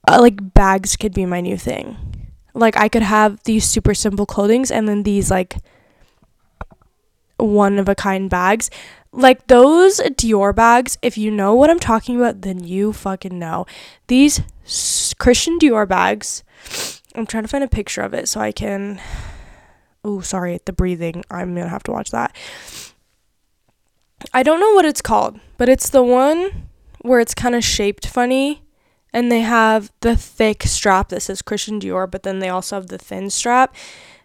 Uh, 0.08 0.20
like 0.20 0.54
bags 0.56 0.96
could 0.96 1.14
be 1.14 1.28
my 1.28 1.42
new 1.42 1.58
thing. 1.58 1.96
Like 2.56 2.76
I 2.76 2.90
could 2.90 3.04
have 3.04 3.44
these 3.44 3.66
super 3.66 3.94
simple 3.94 4.26
clothings 4.26 4.72
and 4.72 4.88
then 4.90 5.04
these 5.04 5.30
like 5.30 5.58
one 7.42 7.80
of 7.80 7.90
a 7.90 7.96
kind 7.96 8.30
bags 8.30 8.70
like 9.12 9.48
those 9.48 10.00
Dior 10.00 10.56
bags, 10.56 10.98
if 11.02 11.18
you 11.18 11.32
know 11.32 11.54
what 11.54 11.70
I'm 11.70 11.80
talking 11.80 12.16
about, 12.16 12.42
then 12.42 12.64
you 12.64 12.94
fucking 12.94 13.38
know. 13.38 13.66
These 14.08 14.42
Christian 15.20 15.60
Dior 15.60 15.88
bags, 15.88 16.44
I'm 17.16 17.26
trying 17.26 17.44
to 17.44 17.50
find 17.50 17.64
a 17.64 17.68
picture 17.68 18.02
of 18.02 18.14
it 18.14 18.30
so 18.30 18.40
I 18.40 18.52
can. 18.52 19.02
Oh, 20.04 20.22
sorry, 20.22 20.60
the 20.66 20.74
breathing. 20.74 21.24
I'm 21.30 21.54
gonna 21.54 21.68
have 21.68 21.84
to 21.84 21.92
watch 21.92 22.12
that. 22.12 22.36
I 24.34 24.44
don't 24.44 24.60
know 24.60 24.74
what 24.74 24.86
it's 24.86 25.02
called, 25.02 25.40
but 25.58 25.68
it's 25.68 25.90
the 25.90 26.04
one 26.04 26.68
where 27.02 27.20
it's 27.20 27.34
kind 27.34 27.56
of 27.56 27.64
shaped 27.64 28.08
funny 28.08 28.62
and 29.12 29.32
they 29.32 29.42
have 29.42 29.92
the 30.02 30.16
thick 30.16 30.64
strap 30.64 31.10
that 31.10 31.22
says 31.22 31.42
Christian 31.42 31.80
Dior, 31.80 32.10
but 32.10 32.24
then 32.24 32.40
they 32.40 32.50
also 32.50 32.78
have 32.78 32.88
the 32.88 32.98
thin 32.98 33.30
strap. 33.30 33.76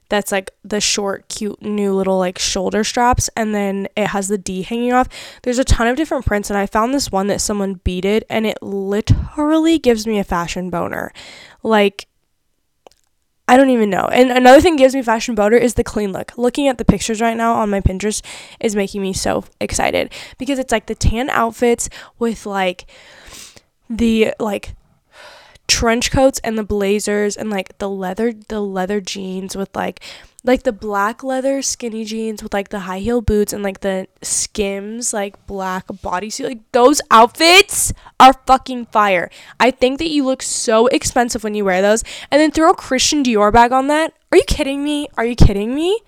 That's 0.08 0.32
like 0.32 0.50
the 0.64 0.80
short, 0.80 1.28
cute, 1.28 1.60
new 1.62 1.92
little 1.92 2.18
like 2.18 2.38
shoulder 2.38 2.84
straps, 2.84 3.28
and 3.36 3.54
then 3.54 3.88
it 3.96 4.08
has 4.08 4.28
the 4.28 4.38
D 4.38 4.62
hanging 4.62 4.92
off. 4.92 5.08
There's 5.42 5.58
a 5.58 5.64
ton 5.64 5.86
of 5.88 5.96
different 5.96 6.26
prints, 6.26 6.50
and 6.50 6.58
I 6.58 6.66
found 6.66 6.94
this 6.94 7.10
one 7.10 7.26
that 7.28 7.40
someone 7.40 7.80
beaded, 7.84 8.24
and 8.30 8.46
it 8.46 8.62
literally 8.62 9.78
gives 9.78 10.06
me 10.06 10.18
a 10.18 10.24
fashion 10.24 10.70
boner. 10.70 11.12
Like, 11.62 12.06
I 13.48 13.56
don't 13.56 13.70
even 13.70 13.90
know. 13.90 14.06
And 14.06 14.30
another 14.30 14.60
thing 14.60 14.76
gives 14.76 14.94
me 14.94 15.02
fashion 15.02 15.34
boner 15.34 15.56
is 15.56 15.74
the 15.74 15.84
clean 15.84 16.12
look. 16.12 16.36
Looking 16.36 16.66
at 16.66 16.78
the 16.78 16.84
pictures 16.84 17.20
right 17.20 17.36
now 17.36 17.54
on 17.54 17.70
my 17.70 17.80
Pinterest 17.80 18.22
is 18.58 18.74
making 18.74 19.02
me 19.02 19.12
so 19.12 19.44
excited 19.60 20.12
because 20.38 20.58
it's 20.58 20.72
like 20.72 20.86
the 20.86 20.96
tan 20.96 21.30
outfits 21.30 21.88
with 22.18 22.44
like 22.44 22.86
the 23.88 24.34
like 24.40 24.74
trench 25.68 26.10
coats 26.10 26.40
and 26.44 26.56
the 26.56 26.62
blazers 26.62 27.36
and 27.36 27.50
like 27.50 27.76
the 27.78 27.88
leather 27.88 28.32
the 28.48 28.60
leather 28.60 29.00
jeans 29.00 29.56
with 29.56 29.74
like 29.74 30.00
like 30.46 30.62
the 30.62 30.72
black 30.72 31.24
leather 31.24 31.60
skinny 31.60 32.04
jeans 32.04 32.40
with 32.42 32.54
like 32.54 32.68
the 32.68 32.80
high 32.80 33.00
heel 33.00 33.20
boots 33.20 33.52
and 33.52 33.64
like 33.64 33.80
the 33.80 34.06
skims 34.22 35.12
like 35.12 35.44
black 35.46 35.86
bodysuit 35.88 36.44
like 36.44 36.72
those 36.72 37.02
outfits 37.10 37.92
are 38.20 38.32
fucking 38.46 38.86
fire. 38.86 39.28
I 39.58 39.72
think 39.72 39.98
that 39.98 40.08
you 40.08 40.24
look 40.24 40.42
so 40.42 40.86
expensive 40.86 41.42
when 41.42 41.54
you 41.54 41.64
wear 41.64 41.82
those. 41.82 42.04
And 42.30 42.40
then 42.40 42.52
throw 42.52 42.70
a 42.70 42.76
christian 42.76 43.24
dior 43.24 43.52
bag 43.52 43.72
on 43.72 43.88
that. 43.88 44.12
Are 44.30 44.38
you 44.38 44.44
kidding 44.46 44.84
me? 44.84 45.08
Are 45.16 45.24
you 45.24 45.34
kidding 45.34 45.74
me? 45.74 46.00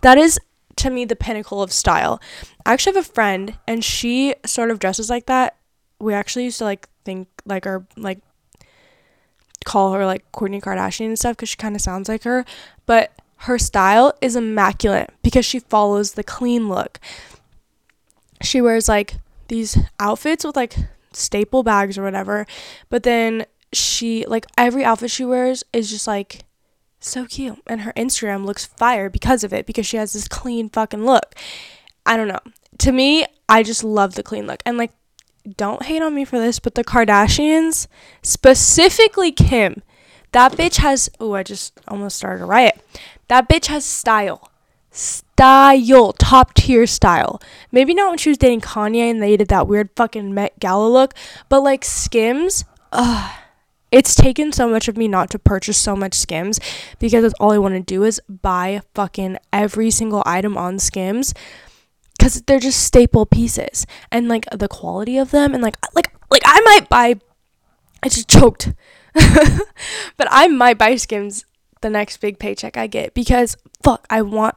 That 0.00 0.18
is 0.18 0.40
to 0.76 0.90
me 0.90 1.04
the 1.04 1.16
pinnacle 1.16 1.62
of 1.62 1.72
style. 1.72 2.20
I 2.66 2.72
actually 2.72 2.96
have 2.96 3.06
a 3.06 3.12
friend 3.12 3.58
and 3.68 3.84
she 3.84 4.34
sort 4.44 4.70
of 4.70 4.80
dresses 4.80 5.08
like 5.08 5.26
that. 5.26 5.56
We 6.00 6.14
actually 6.14 6.44
used 6.44 6.58
to 6.58 6.64
like 6.64 6.88
think 7.04 7.28
like 7.46 7.66
our 7.66 7.86
like 7.96 8.18
call 9.64 9.92
her 9.92 10.06
like 10.06 10.30
Kourtney 10.32 10.62
Kardashian 10.62 11.06
and 11.06 11.18
stuff 11.18 11.36
because 11.36 11.48
she 11.48 11.56
kind 11.56 11.74
of 11.74 11.82
sounds 11.82 12.08
like 12.08 12.24
her, 12.24 12.44
but 12.86 13.12
her 13.38 13.58
style 13.58 14.12
is 14.20 14.36
immaculate 14.36 15.10
because 15.22 15.44
she 15.44 15.58
follows 15.58 16.12
the 16.12 16.24
clean 16.24 16.68
look. 16.68 16.98
She 18.42 18.60
wears 18.60 18.88
like 18.88 19.14
these 19.48 19.78
outfits 19.98 20.44
with 20.44 20.56
like 20.56 20.76
staple 21.12 21.62
bags 21.62 21.98
or 21.98 22.02
whatever, 22.02 22.46
but 22.88 23.02
then 23.02 23.46
she 23.72 24.24
like 24.26 24.46
every 24.56 24.84
outfit 24.84 25.10
she 25.10 25.24
wears 25.24 25.64
is 25.72 25.90
just 25.90 26.06
like 26.06 26.44
so 27.00 27.26
cute 27.26 27.60
and 27.66 27.82
her 27.82 27.92
Instagram 27.94 28.44
looks 28.46 28.64
fire 28.64 29.10
because 29.10 29.44
of 29.44 29.52
it 29.52 29.66
because 29.66 29.86
she 29.86 29.96
has 29.96 30.12
this 30.12 30.28
clean 30.28 30.68
fucking 30.70 31.04
look. 31.04 31.34
I 32.06 32.16
don't 32.16 32.28
know. 32.28 32.40
To 32.78 32.92
me, 32.92 33.26
I 33.48 33.62
just 33.62 33.84
love 33.84 34.14
the 34.14 34.22
clean 34.22 34.46
look. 34.46 34.62
And 34.64 34.78
like 34.78 34.92
don't 35.56 35.82
hate 35.82 36.02
on 36.02 36.14
me 36.14 36.24
for 36.24 36.38
this, 36.38 36.58
but 36.58 36.74
the 36.74 36.84
Kardashians, 36.84 37.86
specifically 38.22 39.32
Kim, 39.32 39.82
that 40.32 40.52
bitch 40.52 40.76
has. 40.76 41.10
Oh, 41.20 41.34
I 41.34 41.42
just 41.42 41.78
almost 41.86 42.16
started 42.16 42.42
a 42.42 42.46
riot. 42.46 42.80
That 43.28 43.48
bitch 43.48 43.66
has 43.66 43.84
style. 43.84 44.50
Style. 44.90 46.12
Top 46.14 46.54
tier 46.54 46.86
style. 46.86 47.40
Maybe 47.70 47.94
not 47.94 48.10
when 48.10 48.18
she 48.18 48.30
was 48.30 48.38
dating 48.38 48.62
Kanye 48.62 49.10
and 49.10 49.22
they 49.22 49.36
did 49.36 49.48
that 49.48 49.68
weird 49.68 49.90
fucking 49.96 50.34
Met 50.34 50.58
Gala 50.58 50.88
look, 50.88 51.14
but 51.48 51.60
like 51.60 51.84
Skims, 51.84 52.64
ugh. 52.92 53.30
It's 53.92 54.16
taken 54.16 54.50
so 54.50 54.68
much 54.68 54.88
of 54.88 54.96
me 54.96 55.06
not 55.06 55.30
to 55.30 55.38
purchase 55.38 55.78
so 55.78 55.94
much 55.94 56.14
Skims 56.14 56.58
because 56.98 57.22
that's 57.22 57.34
all 57.38 57.52
I 57.52 57.58
want 57.58 57.74
to 57.74 57.80
do 57.80 58.02
is 58.02 58.20
buy 58.28 58.80
fucking 58.92 59.38
every 59.52 59.92
single 59.92 60.24
item 60.26 60.56
on 60.56 60.80
Skims 60.80 61.32
because 62.24 62.40
they're 62.46 62.58
just 62.58 62.82
staple 62.82 63.26
pieces. 63.26 63.86
And 64.10 64.28
like 64.28 64.48
the 64.50 64.66
quality 64.66 65.18
of 65.18 65.30
them 65.30 65.52
and 65.52 65.62
like 65.62 65.76
like 65.94 66.10
like 66.30 66.42
I 66.46 66.58
might 66.62 66.88
buy 66.88 67.16
I 68.02 68.08
just 68.08 68.28
choked. 68.28 68.72
But 70.16 70.28
I 70.30 70.48
might 70.48 70.78
buy 70.78 70.96
skims 70.96 71.44
the 71.82 71.90
next 71.90 72.16
big 72.18 72.38
paycheck 72.38 72.78
I 72.78 72.86
get 72.86 73.12
because 73.12 73.58
fuck 73.82 74.06
I 74.08 74.22
want 74.22 74.54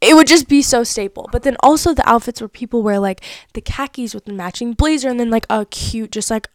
it 0.00 0.14
would 0.14 0.26
just 0.26 0.48
be 0.48 0.60
so 0.60 0.82
staple. 0.82 1.28
But 1.30 1.44
then 1.44 1.56
also 1.60 1.94
the 1.94 2.08
outfits 2.08 2.40
where 2.40 2.48
people 2.48 2.82
wear 2.82 2.98
like 2.98 3.22
the 3.54 3.60
khakis 3.60 4.12
with 4.12 4.24
the 4.24 4.32
matching 4.32 4.72
blazer 4.72 5.08
and 5.08 5.20
then 5.20 5.30
like 5.30 5.46
a 5.48 5.66
cute 5.66 6.10
just 6.10 6.32
like 6.32 6.48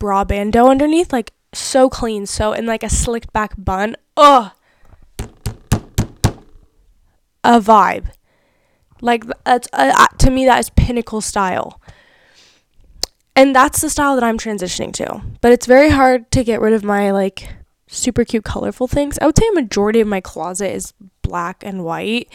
bra 0.00 0.24
bandeau 0.24 0.70
underneath 0.70 1.12
like 1.12 1.32
so 1.52 1.88
clean 1.88 2.26
so 2.26 2.52
in 2.52 2.66
like 2.66 2.82
a 2.82 2.90
slicked 2.90 3.32
back 3.32 3.54
bun. 3.56 3.94
Ugh. 4.16 4.50
A 7.44 7.60
vibe 7.60 8.10
like 9.04 9.24
that's 9.44 9.68
uh, 9.72 10.06
to 10.18 10.30
me 10.30 10.46
that 10.46 10.58
is 10.58 10.70
pinnacle 10.70 11.20
style. 11.20 11.80
And 13.36 13.54
that's 13.54 13.80
the 13.80 13.90
style 13.90 14.14
that 14.14 14.24
I'm 14.24 14.38
transitioning 14.38 14.92
to. 14.94 15.20
But 15.40 15.52
it's 15.52 15.66
very 15.66 15.90
hard 15.90 16.30
to 16.30 16.44
get 16.44 16.60
rid 16.60 16.72
of 16.72 16.84
my 16.84 17.10
like 17.10 17.48
super 17.86 18.24
cute 18.24 18.44
colorful 18.44 18.88
things. 18.88 19.18
I 19.18 19.26
would 19.26 19.38
say 19.38 19.46
a 19.48 19.54
majority 19.54 20.00
of 20.00 20.08
my 20.08 20.20
closet 20.20 20.72
is 20.72 20.94
black 21.22 21.62
and 21.62 21.84
white 21.84 22.28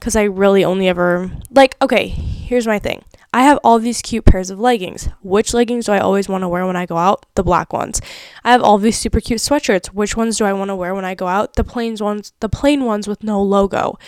cuz 0.00 0.16
I 0.16 0.22
really 0.22 0.64
only 0.64 0.88
ever 0.88 1.30
like 1.50 1.76
okay, 1.82 2.08
here's 2.08 2.66
my 2.66 2.78
thing. 2.78 3.04
I 3.34 3.42
have 3.42 3.58
all 3.64 3.78
these 3.78 4.00
cute 4.00 4.24
pairs 4.24 4.48
of 4.48 4.60
leggings. 4.60 5.08
Which 5.22 5.52
leggings 5.52 5.86
do 5.86 5.92
I 5.92 5.98
always 5.98 6.28
want 6.28 6.42
to 6.42 6.48
wear 6.48 6.64
when 6.64 6.76
I 6.76 6.86
go 6.86 6.96
out? 6.96 7.26
The 7.34 7.42
black 7.42 7.72
ones. 7.72 8.00
I 8.44 8.52
have 8.52 8.62
all 8.62 8.78
these 8.78 8.96
super 8.96 9.20
cute 9.20 9.40
sweatshirts. 9.40 9.88
Which 9.88 10.16
ones 10.16 10.38
do 10.38 10.44
I 10.44 10.52
want 10.52 10.68
to 10.68 10.76
wear 10.76 10.94
when 10.94 11.04
I 11.04 11.16
go 11.16 11.26
out? 11.26 11.54
The 11.54 11.64
plain 11.64 11.96
ones, 12.00 12.32
the 12.38 12.48
plain 12.48 12.84
ones 12.84 13.08
with 13.08 13.24
no 13.24 13.42
logo. 13.42 13.98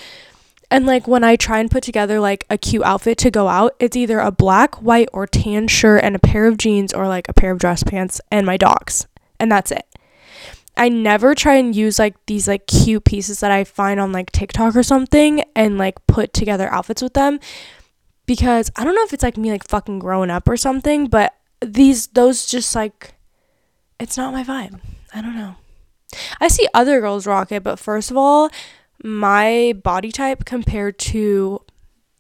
And 0.70 0.86
like 0.86 1.06
when 1.06 1.22
I 1.22 1.36
try 1.36 1.60
and 1.60 1.70
put 1.70 1.82
together 1.82 2.18
like 2.18 2.44
a 2.50 2.58
cute 2.58 2.82
outfit 2.84 3.18
to 3.18 3.30
go 3.30 3.48
out, 3.48 3.76
it's 3.78 3.96
either 3.96 4.18
a 4.18 4.32
black, 4.32 4.76
white, 4.82 5.08
or 5.12 5.26
tan 5.26 5.68
shirt 5.68 6.02
and 6.02 6.16
a 6.16 6.20
pair 6.20 6.46
of 6.46 6.58
jeans 6.58 6.92
or 6.92 7.06
like 7.06 7.28
a 7.28 7.32
pair 7.32 7.52
of 7.52 7.58
dress 7.58 7.82
pants 7.82 8.20
and 8.30 8.46
my 8.46 8.56
dogs. 8.56 9.06
And 9.38 9.50
that's 9.50 9.70
it. 9.70 9.86
I 10.76 10.88
never 10.88 11.34
try 11.34 11.54
and 11.54 11.74
use 11.74 11.98
like 11.98 12.14
these 12.26 12.46
like 12.46 12.66
cute 12.66 13.04
pieces 13.04 13.40
that 13.40 13.50
I 13.50 13.64
find 13.64 13.98
on 13.98 14.12
like 14.12 14.30
TikTok 14.32 14.76
or 14.76 14.82
something 14.82 15.42
and 15.54 15.78
like 15.78 16.06
put 16.06 16.32
together 16.34 16.70
outfits 16.72 17.00
with 17.00 17.14
them 17.14 17.40
because 18.26 18.70
I 18.76 18.84
don't 18.84 18.94
know 18.94 19.04
if 19.04 19.14
it's 19.14 19.22
like 19.22 19.38
me 19.38 19.50
like 19.50 19.66
fucking 19.66 20.00
growing 20.00 20.30
up 20.30 20.48
or 20.48 20.56
something, 20.56 21.06
but 21.06 21.34
these 21.60 22.08
those 22.08 22.44
just 22.44 22.74
like 22.74 23.14
it's 23.98 24.16
not 24.18 24.34
my 24.34 24.44
vibe. 24.44 24.80
I 25.14 25.22
don't 25.22 25.36
know. 25.36 25.56
I 26.40 26.48
see 26.48 26.68
other 26.74 27.00
girls 27.00 27.26
rock 27.26 27.50
it, 27.52 27.62
but 27.62 27.78
first 27.78 28.10
of 28.10 28.16
all, 28.16 28.50
my 29.02 29.74
body 29.82 30.12
type 30.12 30.44
compared 30.44 30.98
to 30.98 31.60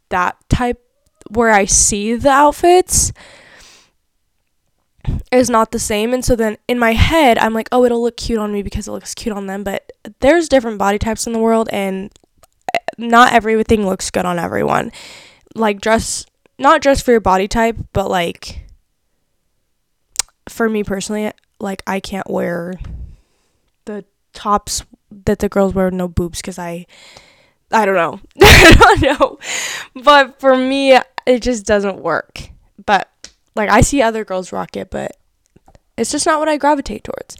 that 0.08 0.36
type 0.48 0.82
where 1.30 1.50
I 1.50 1.64
see 1.64 2.14
the 2.14 2.30
outfits 2.30 3.12
is 5.32 5.50
not 5.50 5.72
the 5.72 5.78
same. 5.78 6.12
And 6.12 6.24
so 6.24 6.36
then 6.36 6.56
in 6.68 6.78
my 6.78 6.92
head, 6.92 7.38
I'm 7.38 7.54
like, 7.54 7.68
oh, 7.72 7.84
it'll 7.84 8.02
look 8.02 8.16
cute 8.16 8.38
on 8.38 8.52
me 8.52 8.62
because 8.62 8.88
it 8.88 8.92
looks 8.92 9.14
cute 9.14 9.36
on 9.36 9.46
them. 9.46 9.64
But 9.64 9.92
there's 10.20 10.48
different 10.48 10.78
body 10.78 10.98
types 10.98 11.26
in 11.26 11.32
the 11.32 11.38
world, 11.38 11.68
and 11.72 12.10
eh, 12.74 12.78
not 12.98 13.32
everything 13.32 13.86
looks 13.86 14.10
good 14.10 14.24
on 14.24 14.38
everyone. 14.38 14.92
Like, 15.54 15.80
dress, 15.80 16.26
not 16.58 16.82
just 16.82 17.04
for 17.04 17.10
your 17.12 17.20
body 17.20 17.48
type, 17.48 17.76
but 17.92 18.10
like, 18.10 18.66
for 20.48 20.68
me 20.68 20.84
personally, 20.84 21.32
like, 21.58 21.82
I 21.86 22.00
can't 22.00 22.28
wear 22.30 22.74
the 23.84 24.04
tops 24.32 24.84
that 25.24 25.38
the 25.38 25.48
girls 25.48 25.74
wear 25.74 25.90
no 25.90 26.08
boobs 26.08 26.40
because 26.40 26.58
I 26.58 26.86
I 27.72 27.84
don't 27.84 27.94
know. 27.94 28.20
I 28.42 28.96
don't 29.00 29.20
know. 29.20 29.38
But 30.02 30.40
for 30.40 30.56
me 30.56 30.98
it 31.26 31.42
just 31.42 31.66
doesn't 31.66 32.02
work. 32.02 32.50
But 32.84 33.08
like 33.54 33.70
I 33.70 33.80
see 33.80 34.02
other 34.02 34.24
girls 34.24 34.52
rock 34.52 34.76
it, 34.76 34.90
but 34.90 35.16
it's 35.96 36.12
just 36.12 36.26
not 36.26 36.38
what 36.38 36.48
I 36.48 36.56
gravitate 36.56 37.04
towards. 37.04 37.36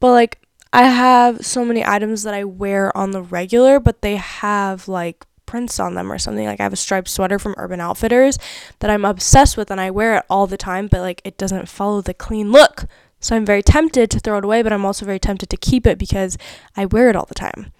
But 0.00 0.12
like 0.12 0.38
I 0.72 0.84
have 0.84 1.44
so 1.44 1.64
many 1.64 1.84
items 1.84 2.22
that 2.22 2.34
I 2.34 2.44
wear 2.44 2.96
on 2.96 3.10
the 3.10 3.22
regular, 3.22 3.80
but 3.80 4.02
they 4.02 4.16
have 4.16 4.86
like 4.86 5.24
prints 5.46 5.80
on 5.80 5.94
them 5.94 6.12
or 6.12 6.18
something. 6.18 6.46
Like 6.46 6.60
I 6.60 6.64
have 6.64 6.72
a 6.72 6.76
striped 6.76 7.08
sweater 7.08 7.38
from 7.38 7.54
Urban 7.56 7.80
Outfitters 7.80 8.38
that 8.80 8.90
I'm 8.90 9.04
obsessed 9.04 9.56
with 9.56 9.70
and 9.70 9.80
I 9.80 9.90
wear 9.90 10.18
it 10.18 10.24
all 10.28 10.46
the 10.46 10.58
time, 10.58 10.86
but 10.86 11.00
like 11.00 11.22
it 11.24 11.38
doesn't 11.38 11.68
follow 11.68 12.00
the 12.00 12.14
clean 12.14 12.52
look. 12.52 12.84
So 13.20 13.34
I'm 13.36 13.44
very 13.44 13.62
tempted 13.62 14.10
to 14.10 14.20
throw 14.20 14.38
it 14.38 14.44
away, 14.44 14.62
but 14.62 14.72
I'm 14.72 14.84
also 14.84 15.04
very 15.04 15.18
tempted 15.18 15.50
to 15.50 15.56
keep 15.56 15.86
it 15.86 15.98
because 15.98 16.38
I 16.76 16.86
wear 16.86 17.08
it 17.10 17.16
all 17.16 17.26
the 17.26 17.34
time. 17.34 17.72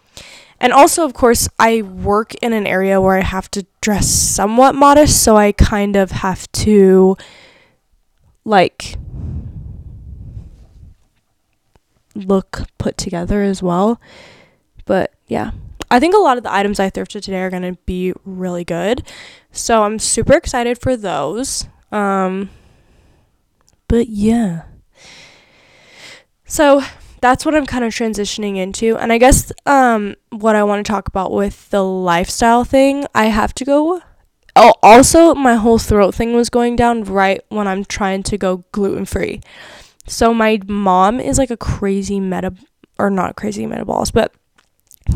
And 0.60 0.72
also, 0.72 1.04
of 1.04 1.14
course, 1.14 1.48
I 1.58 1.82
work 1.82 2.34
in 2.36 2.52
an 2.52 2.66
area 2.66 3.00
where 3.00 3.16
I 3.16 3.22
have 3.22 3.50
to 3.52 3.64
dress 3.80 4.08
somewhat 4.08 4.74
modest, 4.74 5.22
so 5.22 5.36
I 5.36 5.52
kind 5.52 5.94
of 5.94 6.10
have 6.10 6.50
to 6.52 7.16
like 8.44 8.96
look 12.14 12.62
put 12.78 12.96
together 12.96 13.42
as 13.42 13.62
well. 13.62 14.00
But 14.84 15.12
yeah, 15.28 15.52
I 15.90 16.00
think 16.00 16.14
a 16.14 16.18
lot 16.18 16.36
of 16.36 16.42
the 16.42 16.52
items 16.52 16.80
I 16.80 16.90
thrifted 16.90 17.22
today 17.22 17.40
are 17.40 17.50
going 17.50 17.62
to 17.62 17.78
be 17.86 18.12
really 18.24 18.64
good. 18.64 19.06
So 19.52 19.84
I'm 19.84 19.98
super 19.98 20.34
excited 20.34 20.80
for 20.80 20.96
those. 20.96 21.68
Um, 21.92 22.50
but 23.86 24.08
yeah. 24.08 24.62
So 26.48 26.82
that's 27.20 27.44
what 27.44 27.54
I'm 27.54 27.66
kind 27.66 27.84
of 27.84 27.92
transitioning 27.92 28.56
into. 28.56 28.96
And 28.96 29.12
I 29.12 29.18
guess 29.18 29.52
um, 29.66 30.16
what 30.30 30.56
I 30.56 30.64
want 30.64 30.84
to 30.84 30.90
talk 30.90 31.06
about 31.06 31.30
with 31.30 31.68
the 31.70 31.84
lifestyle 31.84 32.64
thing, 32.64 33.06
I 33.14 33.26
have 33.26 33.54
to 33.54 33.64
go. 33.64 34.02
Oh, 34.56 34.74
also, 34.82 35.34
my 35.34 35.54
whole 35.54 35.78
throat 35.78 36.14
thing 36.14 36.34
was 36.34 36.50
going 36.50 36.74
down 36.74 37.04
right 37.04 37.40
when 37.48 37.68
I'm 37.68 37.84
trying 37.84 38.22
to 38.24 38.38
go 38.38 38.64
gluten 38.72 39.04
free. 39.04 39.40
So 40.06 40.32
my 40.32 40.58
mom 40.66 41.20
is 41.20 41.38
like 41.38 41.50
a 41.50 41.56
crazy 41.56 42.18
meta, 42.18 42.54
or 42.98 43.10
not 43.10 43.36
crazy 43.36 43.66
metabolist, 43.66 44.12
but 44.14 44.32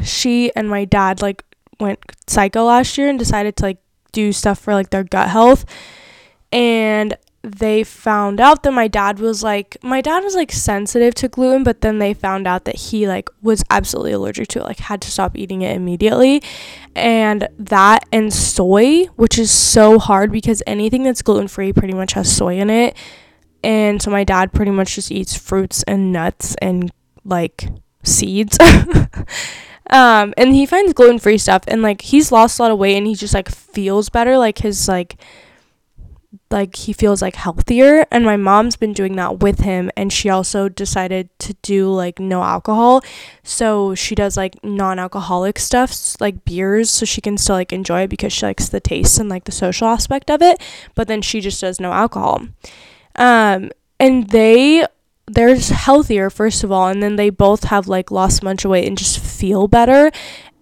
she 0.04 0.54
and 0.54 0.68
my 0.68 0.84
dad 0.84 1.22
like 1.22 1.44
went 1.80 1.98
psycho 2.26 2.64
last 2.64 2.96
year 2.98 3.08
and 3.08 3.18
decided 3.18 3.56
to 3.56 3.64
like 3.64 3.78
do 4.12 4.32
stuff 4.32 4.58
for 4.58 4.74
like 4.74 4.90
their 4.90 5.02
gut 5.02 5.30
health. 5.30 5.64
And 6.52 7.16
they 7.42 7.82
found 7.82 8.40
out 8.40 8.62
that 8.62 8.72
my 8.72 8.86
dad 8.86 9.18
was 9.18 9.42
like 9.42 9.76
my 9.82 10.00
dad 10.00 10.22
was 10.22 10.36
like 10.36 10.52
sensitive 10.52 11.12
to 11.12 11.26
gluten 11.26 11.64
but 11.64 11.80
then 11.80 11.98
they 11.98 12.14
found 12.14 12.46
out 12.46 12.64
that 12.64 12.76
he 12.76 13.08
like 13.08 13.28
was 13.42 13.64
absolutely 13.68 14.12
allergic 14.12 14.46
to 14.46 14.60
it 14.60 14.64
like 14.64 14.78
had 14.78 15.02
to 15.02 15.10
stop 15.10 15.36
eating 15.36 15.62
it 15.62 15.74
immediately. 15.74 16.42
And 16.94 17.48
that 17.58 18.04
and 18.12 18.32
soy 18.32 19.06
which 19.16 19.38
is 19.38 19.50
so 19.50 19.98
hard 19.98 20.30
because 20.30 20.62
anything 20.68 21.02
that's 21.02 21.22
gluten 21.22 21.48
free 21.48 21.72
pretty 21.72 21.94
much 21.94 22.12
has 22.12 22.34
soy 22.34 22.58
in 22.58 22.70
it. 22.70 22.96
And 23.64 24.00
so 24.00 24.10
my 24.10 24.22
dad 24.22 24.52
pretty 24.52 24.70
much 24.70 24.94
just 24.94 25.10
eats 25.10 25.36
fruits 25.36 25.82
and 25.84 26.12
nuts 26.12 26.54
and 26.62 26.92
like 27.24 27.68
seeds. 28.04 28.56
Um 29.90 30.32
and 30.38 30.54
he 30.54 30.64
finds 30.64 30.94
gluten 30.94 31.18
free 31.18 31.36
stuff 31.36 31.64
and 31.66 31.82
like 31.82 32.00
he's 32.00 32.32
lost 32.32 32.58
a 32.58 32.62
lot 32.62 32.70
of 32.70 32.78
weight 32.78 32.96
and 32.96 33.06
he 33.06 33.14
just 33.14 33.34
like 33.34 33.50
feels 33.50 34.08
better 34.08 34.38
like 34.38 34.58
his 34.58 34.88
like 34.88 35.16
like 36.52 36.76
he 36.76 36.92
feels 36.92 37.22
like 37.22 37.34
healthier 37.34 38.06
and 38.10 38.24
my 38.24 38.36
mom's 38.36 38.76
been 38.76 38.92
doing 38.92 39.16
that 39.16 39.40
with 39.40 39.60
him 39.60 39.90
and 39.96 40.12
she 40.12 40.28
also 40.28 40.68
decided 40.68 41.28
to 41.40 41.54
do 41.62 41.90
like 41.92 42.20
no 42.20 42.42
alcohol. 42.42 43.02
So 43.42 43.94
she 43.94 44.14
does 44.14 44.36
like 44.36 44.62
non-alcoholic 44.62 45.58
stuff 45.58 46.20
like 46.20 46.44
beers 46.44 46.90
so 46.90 47.04
she 47.06 47.20
can 47.20 47.38
still 47.38 47.56
like 47.56 47.72
enjoy 47.72 48.02
it 48.02 48.10
because 48.10 48.32
she 48.32 48.46
likes 48.46 48.68
the 48.68 48.80
taste 48.80 49.18
and 49.18 49.28
like 49.28 49.44
the 49.44 49.52
social 49.52 49.88
aspect 49.88 50.30
of 50.30 50.42
it 50.42 50.60
but 50.94 51.08
then 51.08 51.22
she 51.22 51.40
just 51.40 51.60
does 51.60 51.80
no 51.80 51.92
alcohol. 51.92 52.42
Um 53.16 53.70
and 53.98 54.28
they 54.30 54.86
they're 55.26 55.54
healthier 55.56 56.28
first 56.28 56.64
of 56.64 56.72
all 56.72 56.88
and 56.88 57.02
then 57.02 57.16
they 57.16 57.30
both 57.30 57.64
have 57.64 57.88
like 57.88 58.10
lost 58.10 58.42
a 58.42 58.44
bunch 58.44 58.64
of 58.64 58.70
weight 58.70 58.86
and 58.86 58.98
just 58.98 59.18
feel 59.18 59.68
better 59.68 60.10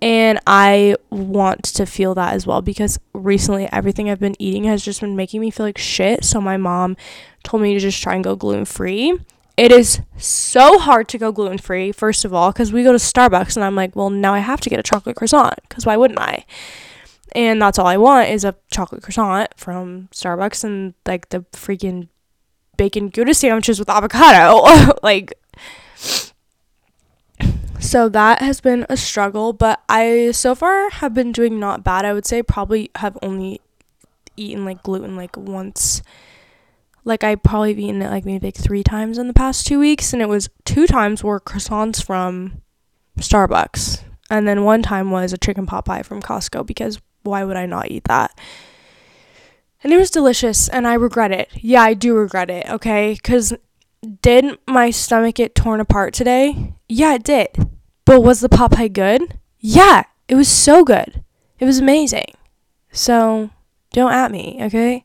and 0.02 0.40
I 0.46 0.96
want 1.10 1.64
to 1.64 1.84
feel 1.84 2.14
that 2.14 2.32
as 2.32 2.46
well 2.46 2.62
because 2.62 2.98
recently 3.12 3.68
everything 3.70 4.08
I've 4.08 4.20
been 4.20 4.40
eating 4.40 4.64
has 4.64 4.82
just 4.82 5.00
been 5.00 5.16
making 5.16 5.40
me 5.40 5.50
feel 5.50 5.66
like 5.66 5.78
shit. 5.78 6.24
So 6.24 6.40
my 6.40 6.56
mom 6.56 6.96
told 7.44 7.62
me 7.62 7.74
to 7.74 7.80
just 7.80 8.02
try 8.02 8.14
and 8.14 8.24
go 8.24 8.34
gluten 8.34 8.64
free. 8.64 9.18
It 9.56 9.72
is 9.72 10.00
so 10.16 10.78
hard 10.78 11.06
to 11.08 11.18
go 11.18 11.32
gluten 11.32 11.58
free, 11.58 11.92
first 11.92 12.24
of 12.24 12.32
all, 12.32 12.50
because 12.50 12.72
we 12.72 12.82
go 12.82 12.92
to 12.92 12.98
Starbucks 12.98 13.56
and 13.56 13.64
I'm 13.64 13.74
like, 13.74 13.94
well, 13.94 14.08
now 14.08 14.32
I 14.32 14.38
have 14.38 14.60
to 14.62 14.70
get 14.70 14.80
a 14.80 14.82
chocolate 14.82 15.16
croissant 15.16 15.54
because 15.68 15.84
why 15.84 15.98
wouldn't 15.98 16.20
I? 16.20 16.46
And 17.32 17.60
that's 17.60 17.78
all 17.78 17.86
I 17.86 17.98
want 17.98 18.30
is 18.30 18.44
a 18.44 18.56
chocolate 18.70 19.02
croissant 19.02 19.52
from 19.56 20.08
Starbucks 20.12 20.64
and 20.64 20.94
like 21.04 21.28
the 21.28 21.40
freaking 21.52 22.08
bacon 22.78 23.10
Gouda 23.10 23.34
sandwiches 23.34 23.78
with 23.78 23.90
avocado. 23.90 24.94
like, 25.02 25.34
so 27.80 28.08
that 28.10 28.40
has 28.42 28.60
been 28.60 28.86
a 28.88 28.96
struggle, 28.96 29.52
but 29.52 29.82
I 29.88 30.30
so 30.32 30.54
far 30.54 30.90
have 30.90 31.14
been 31.14 31.32
doing 31.32 31.58
not 31.58 31.82
bad. 31.82 32.04
I 32.04 32.12
would 32.12 32.26
say 32.26 32.42
probably 32.42 32.90
have 32.96 33.18
only 33.22 33.60
eaten 34.36 34.64
like 34.64 34.82
gluten 34.82 35.16
like 35.16 35.36
once. 35.36 36.02
Like 37.04 37.24
I 37.24 37.34
probably 37.34 37.70
have 37.70 37.78
eaten 37.78 38.02
it 38.02 38.10
like 38.10 38.24
maybe 38.24 38.48
like 38.48 38.56
three 38.56 38.82
times 38.82 39.18
in 39.18 39.26
the 39.26 39.34
past 39.34 39.66
two 39.66 39.78
weeks, 39.78 40.12
and 40.12 40.20
it 40.20 40.28
was 40.28 40.50
two 40.64 40.86
times 40.86 41.24
were 41.24 41.40
croissants 41.40 42.04
from 42.04 42.60
Starbucks, 43.18 44.02
and 44.28 44.46
then 44.46 44.64
one 44.64 44.82
time 44.82 45.10
was 45.10 45.32
a 45.32 45.38
chicken 45.38 45.66
pot 45.66 45.86
pie 45.86 46.02
from 46.02 46.22
Costco 46.22 46.66
because 46.66 47.00
why 47.22 47.44
would 47.44 47.56
I 47.56 47.66
not 47.66 47.90
eat 47.90 48.04
that? 48.04 48.38
And 49.82 49.92
it 49.92 49.96
was 49.96 50.10
delicious, 50.10 50.68
and 50.68 50.86
I 50.86 50.94
regret 50.94 51.32
it. 51.32 51.48
Yeah, 51.54 51.82
I 51.82 51.94
do 51.94 52.14
regret 52.14 52.50
it. 52.50 52.68
Okay, 52.68 53.14
because 53.14 53.54
did 54.20 54.58
my 54.66 54.90
stomach 54.90 55.36
get 55.36 55.54
torn 55.54 55.80
apart 55.80 56.12
today? 56.12 56.74
Yeah, 56.90 57.14
it 57.14 57.22
did. 57.22 57.50
But 58.04 58.22
was 58.24 58.40
the 58.40 58.48
pot 58.48 58.72
pie 58.72 58.88
good? 58.88 59.38
Yeah, 59.60 60.02
it 60.26 60.34
was 60.34 60.48
so 60.48 60.82
good. 60.82 61.22
It 61.60 61.64
was 61.64 61.78
amazing. 61.78 62.34
So 62.90 63.50
don't 63.92 64.12
at 64.12 64.32
me, 64.32 64.58
okay? 64.62 65.04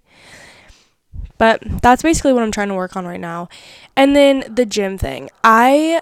But 1.38 1.62
that's 1.84 2.02
basically 2.02 2.34
what 2.34 2.42
I'm 2.42 2.52
trying 2.52 2.70
to 2.70 2.74
work 2.74 2.96
on 2.96 3.06
right 3.06 3.20
now. 3.20 3.50
And 3.96 4.16
then 4.16 4.46
the 4.50 4.66
gym 4.66 4.98
thing. 4.98 5.30
I 5.44 6.02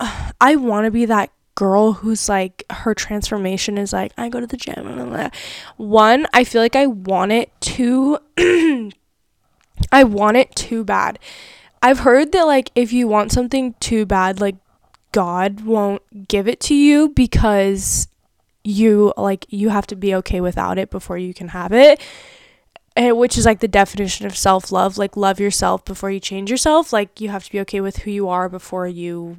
I 0.40 0.56
want 0.56 0.86
to 0.86 0.90
be 0.90 1.04
that 1.04 1.30
girl 1.54 1.92
who's 1.92 2.28
like 2.28 2.64
her 2.70 2.94
transformation 2.94 3.76
is 3.76 3.92
like 3.92 4.12
I 4.16 4.30
go 4.30 4.40
to 4.40 4.46
the 4.46 4.56
gym. 4.56 4.86
And 4.86 5.30
one, 5.76 6.26
I 6.32 6.44
feel 6.44 6.62
like 6.62 6.76
I 6.76 6.86
want 6.86 7.32
it 7.32 7.52
too 7.60 8.18
I 9.92 10.04
want 10.04 10.38
it 10.38 10.54
too 10.54 10.84
bad. 10.84 11.18
I've 11.82 12.00
heard 12.00 12.32
that 12.32 12.46
like 12.46 12.70
if 12.74 12.94
you 12.94 13.08
want 13.08 13.30
something 13.30 13.74
too 13.78 14.06
bad, 14.06 14.40
like 14.40 14.56
God 15.12 15.62
won't 15.62 16.28
give 16.28 16.48
it 16.48 16.60
to 16.60 16.74
you 16.74 17.08
because 17.08 18.08
you 18.64 19.14
like 19.16 19.46
you 19.48 19.70
have 19.70 19.86
to 19.86 19.96
be 19.96 20.14
okay 20.16 20.40
without 20.40 20.78
it 20.78 20.90
before 20.90 21.16
you 21.16 21.32
can 21.32 21.48
have 21.48 21.72
it. 21.72 22.00
And 22.96 23.16
which 23.16 23.38
is 23.38 23.46
like 23.46 23.60
the 23.60 23.68
definition 23.68 24.26
of 24.26 24.36
self-love, 24.36 24.98
like 24.98 25.16
love 25.16 25.38
yourself 25.38 25.84
before 25.84 26.10
you 26.10 26.18
change 26.18 26.50
yourself. 26.50 26.92
Like 26.92 27.20
you 27.20 27.28
have 27.28 27.44
to 27.44 27.52
be 27.52 27.60
okay 27.60 27.80
with 27.80 27.98
who 27.98 28.10
you 28.10 28.28
are 28.28 28.48
before 28.48 28.88
you 28.88 29.38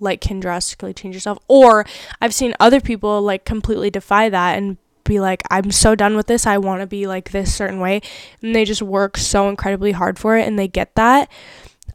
like 0.00 0.20
can 0.20 0.40
drastically 0.40 0.92
change 0.92 1.14
yourself. 1.14 1.38
Or 1.48 1.86
I've 2.20 2.34
seen 2.34 2.54
other 2.58 2.80
people 2.80 3.22
like 3.22 3.44
completely 3.44 3.90
defy 3.90 4.28
that 4.28 4.58
and 4.58 4.76
be 5.04 5.20
like, 5.20 5.42
I'm 5.50 5.70
so 5.70 5.94
done 5.94 6.16
with 6.16 6.26
this. 6.26 6.46
I 6.46 6.58
want 6.58 6.80
to 6.80 6.86
be 6.86 7.06
like 7.06 7.30
this 7.30 7.54
certain 7.54 7.80
way. 7.80 8.02
And 8.42 8.54
they 8.54 8.64
just 8.64 8.82
work 8.82 9.16
so 9.16 9.48
incredibly 9.48 9.92
hard 9.92 10.18
for 10.18 10.36
it 10.36 10.46
and 10.46 10.58
they 10.58 10.68
get 10.68 10.94
that. 10.96 11.30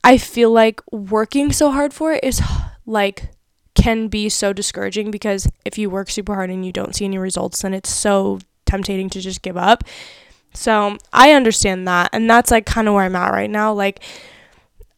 I 0.03 0.17
feel 0.17 0.51
like 0.51 0.81
working 0.91 1.51
so 1.51 1.71
hard 1.71 1.93
for 1.93 2.11
it 2.11 2.23
is 2.23 2.41
like 2.85 3.29
can 3.75 4.07
be 4.07 4.29
so 4.29 4.53
discouraging 4.53 5.11
because 5.11 5.47
if 5.65 5.77
you 5.77 5.89
work 5.89 6.09
super 6.09 6.35
hard 6.35 6.49
and 6.49 6.65
you 6.65 6.71
don't 6.71 6.95
see 6.95 7.05
any 7.05 7.17
results, 7.17 7.61
then 7.61 7.73
it's 7.73 7.89
so 7.89 8.39
tempting 8.65 9.09
to 9.09 9.21
just 9.21 9.41
give 9.41 9.57
up. 9.57 9.83
So 10.53 10.97
I 11.11 11.31
understand 11.31 11.87
that. 11.87 12.09
And 12.13 12.29
that's 12.29 12.51
like 12.51 12.65
kind 12.65 12.87
of 12.87 12.93
where 12.93 13.03
I'm 13.03 13.15
at 13.15 13.31
right 13.31 13.49
now. 13.49 13.73
Like, 13.73 14.01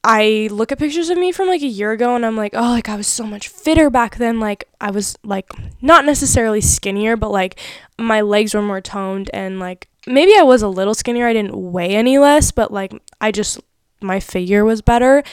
I 0.04 0.50
look 0.52 0.72
at 0.72 0.78
pictures 0.78 1.10
of 1.10 1.18
me 1.18 1.32
from 1.32 1.48
like 1.48 1.64
a 1.64 1.68
year 1.68 1.92
ago 1.92 2.16
and 2.16 2.24
I'm 2.26 2.38
like, 2.38 2.54
oh, 2.54 2.70
like 2.70 2.90
I 2.90 2.96
was 2.96 3.08
so 3.08 3.26
much 3.26 3.48
fitter 3.48 3.90
back 3.90 4.18
then. 4.18 4.40
Like, 4.40 4.66
I 4.80 4.92
was 4.92 5.18
like 5.24 5.50
not 5.82 6.06
necessarily 6.06 6.62
skinnier, 6.62 7.18
but 7.18 7.32
like 7.32 7.60
my 7.98 8.22
legs 8.22 8.54
were 8.54 8.62
more 8.62 8.82
toned 8.82 9.32
and 9.34 9.60
like 9.60 9.88
maybe 10.06 10.34
I 10.38 10.44
was 10.44 10.62
a 10.62 10.68
little 10.68 10.94
skinnier. 10.94 11.26
I 11.26 11.34
didn't 11.34 11.56
weigh 11.72 11.96
any 11.96 12.20
less, 12.20 12.52
but 12.52 12.72
like 12.72 12.94
I 13.20 13.32
just 13.32 13.60
my 14.00 14.20
figure 14.20 14.64
was 14.64 14.84
better. 14.84 15.24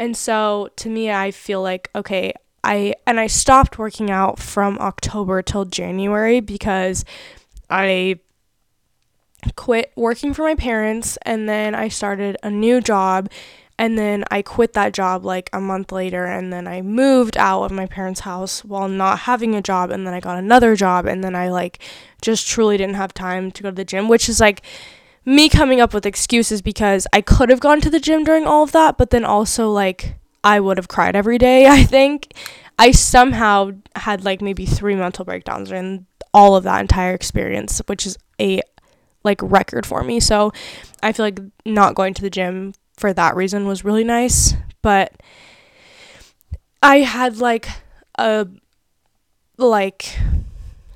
And 0.00 0.16
so 0.16 0.70
to 0.76 0.88
me, 0.88 1.12
I 1.12 1.30
feel 1.30 1.60
like, 1.60 1.90
okay, 1.94 2.32
I, 2.64 2.94
and 3.06 3.20
I 3.20 3.26
stopped 3.26 3.78
working 3.78 4.10
out 4.10 4.38
from 4.38 4.78
October 4.78 5.42
till 5.42 5.66
January 5.66 6.40
because 6.40 7.04
I 7.68 8.18
quit 9.56 9.92
working 9.96 10.32
for 10.32 10.42
my 10.42 10.54
parents 10.54 11.18
and 11.22 11.46
then 11.46 11.74
I 11.74 11.88
started 11.88 12.38
a 12.42 12.50
new 12.50 12.80
job 12.80 13.30
and 13.78 13.98
then 13.98 14.24
I 14.30 14.40
quit 14.40 14.72
that 14.72 14.94
job 14.94 15.26
like 15.26 15.50
a 15.52 15.60
month 15.60 15.92
later 15.92 16.24
and 16.24 16.50
then 16.50 16.66
I 16.66 16.80
moved 16.80 17.36
out 17.36 17.64
of 17.64 17.70
my 17.70 17.84
parents' 17.84 18.20
house 18.20 18.64
while 18.64 18.88
not 18.88 19.20
having 19.20 19.54
a 19.54 19.60
job 19.62 19.90
and 19.90 20.06
then 20.06 20.14
I 20.14 20.20
got 20.20 20.38
another 20.38 20.76
job 20.76 21.04
and 21.04 21.22
then 21.22 21.34
I 21.34 21.50
like 21.50 21.78
just 22.22 22.48
truly 22.48 22.78
didn't 22.78 22.96
have 22.96 23.12
time 23.12 23.50
to 23.50 23.62
go 23.62 23.68
to 23.68 23.76
the 23.76 23.84
gym, 23.84 24.08
which 24.08 24.30
is 24.30 24.40
like 24.40 24.62
me 25.24 25.48
coming 25.48 25.80
up 25.80 25.92
with 25.92 26.06
excuses 26.06 26.62
because 26.62 27.06
I 27.12 27.20
could 27.20 27.50
have 27.50 27.60
gone 27.60 27.80
to 27.82 27.90
the 27.90 28.00
gym 28.00 28.24
during 28.24 28.46
all 28.46 28.62
of 28.62 28.72
that, 28.72 28.98
but 28.98 29.10
then 29.10 29.24
also 29.24 29.70
like 29.70 30.16
I 30.42 30.60
would 30.60 30.78
have 30.78 30.88
cried 30.88 31.16
every 31.16 31.38
day, 31.38 31.66
I 31.68 31.84
think. 31.84 32.32
I 32.78 32.92
somehow 32.92 33.72
had 33.94 34.24
like 34.24 34.40
maybe 34.40 34.64
3 34.64 34.94
mental 34.94 35.24
breakdowns 35.24 35.68
during 35.68 36.06
all 36.32 36.56
of 36.56 36.64
that 36.64 36.80
entire 36.80 37.14
experience, 37.14 37.80
which 37.86 38.06
is 38.06 38.16
a 38.40 38.62
like 39.22 39.40
record 39.42 39.84
for 39.84 40.02
me. 40.02 40.18
So, 40.18 40.52
I 41.02 41.12
feel 41.12 41.26
like 41.26 41.40
not 41.66 41.94
going 41.94 42.14
to 42.14 42.22
the 42.22 42.30
gym 42.30 42.72
for 42.96 43.12
that 43.12 43.36
reason 43.36 43.66
was 43.66 43.84
really 43.84 44.04
nice, 44.04 44.54
but 44.80 45.12
I 46.82 46.98
had 46.98 47.36
like 47.38 47.68
a 48.18 48.46
like 49.58 50.18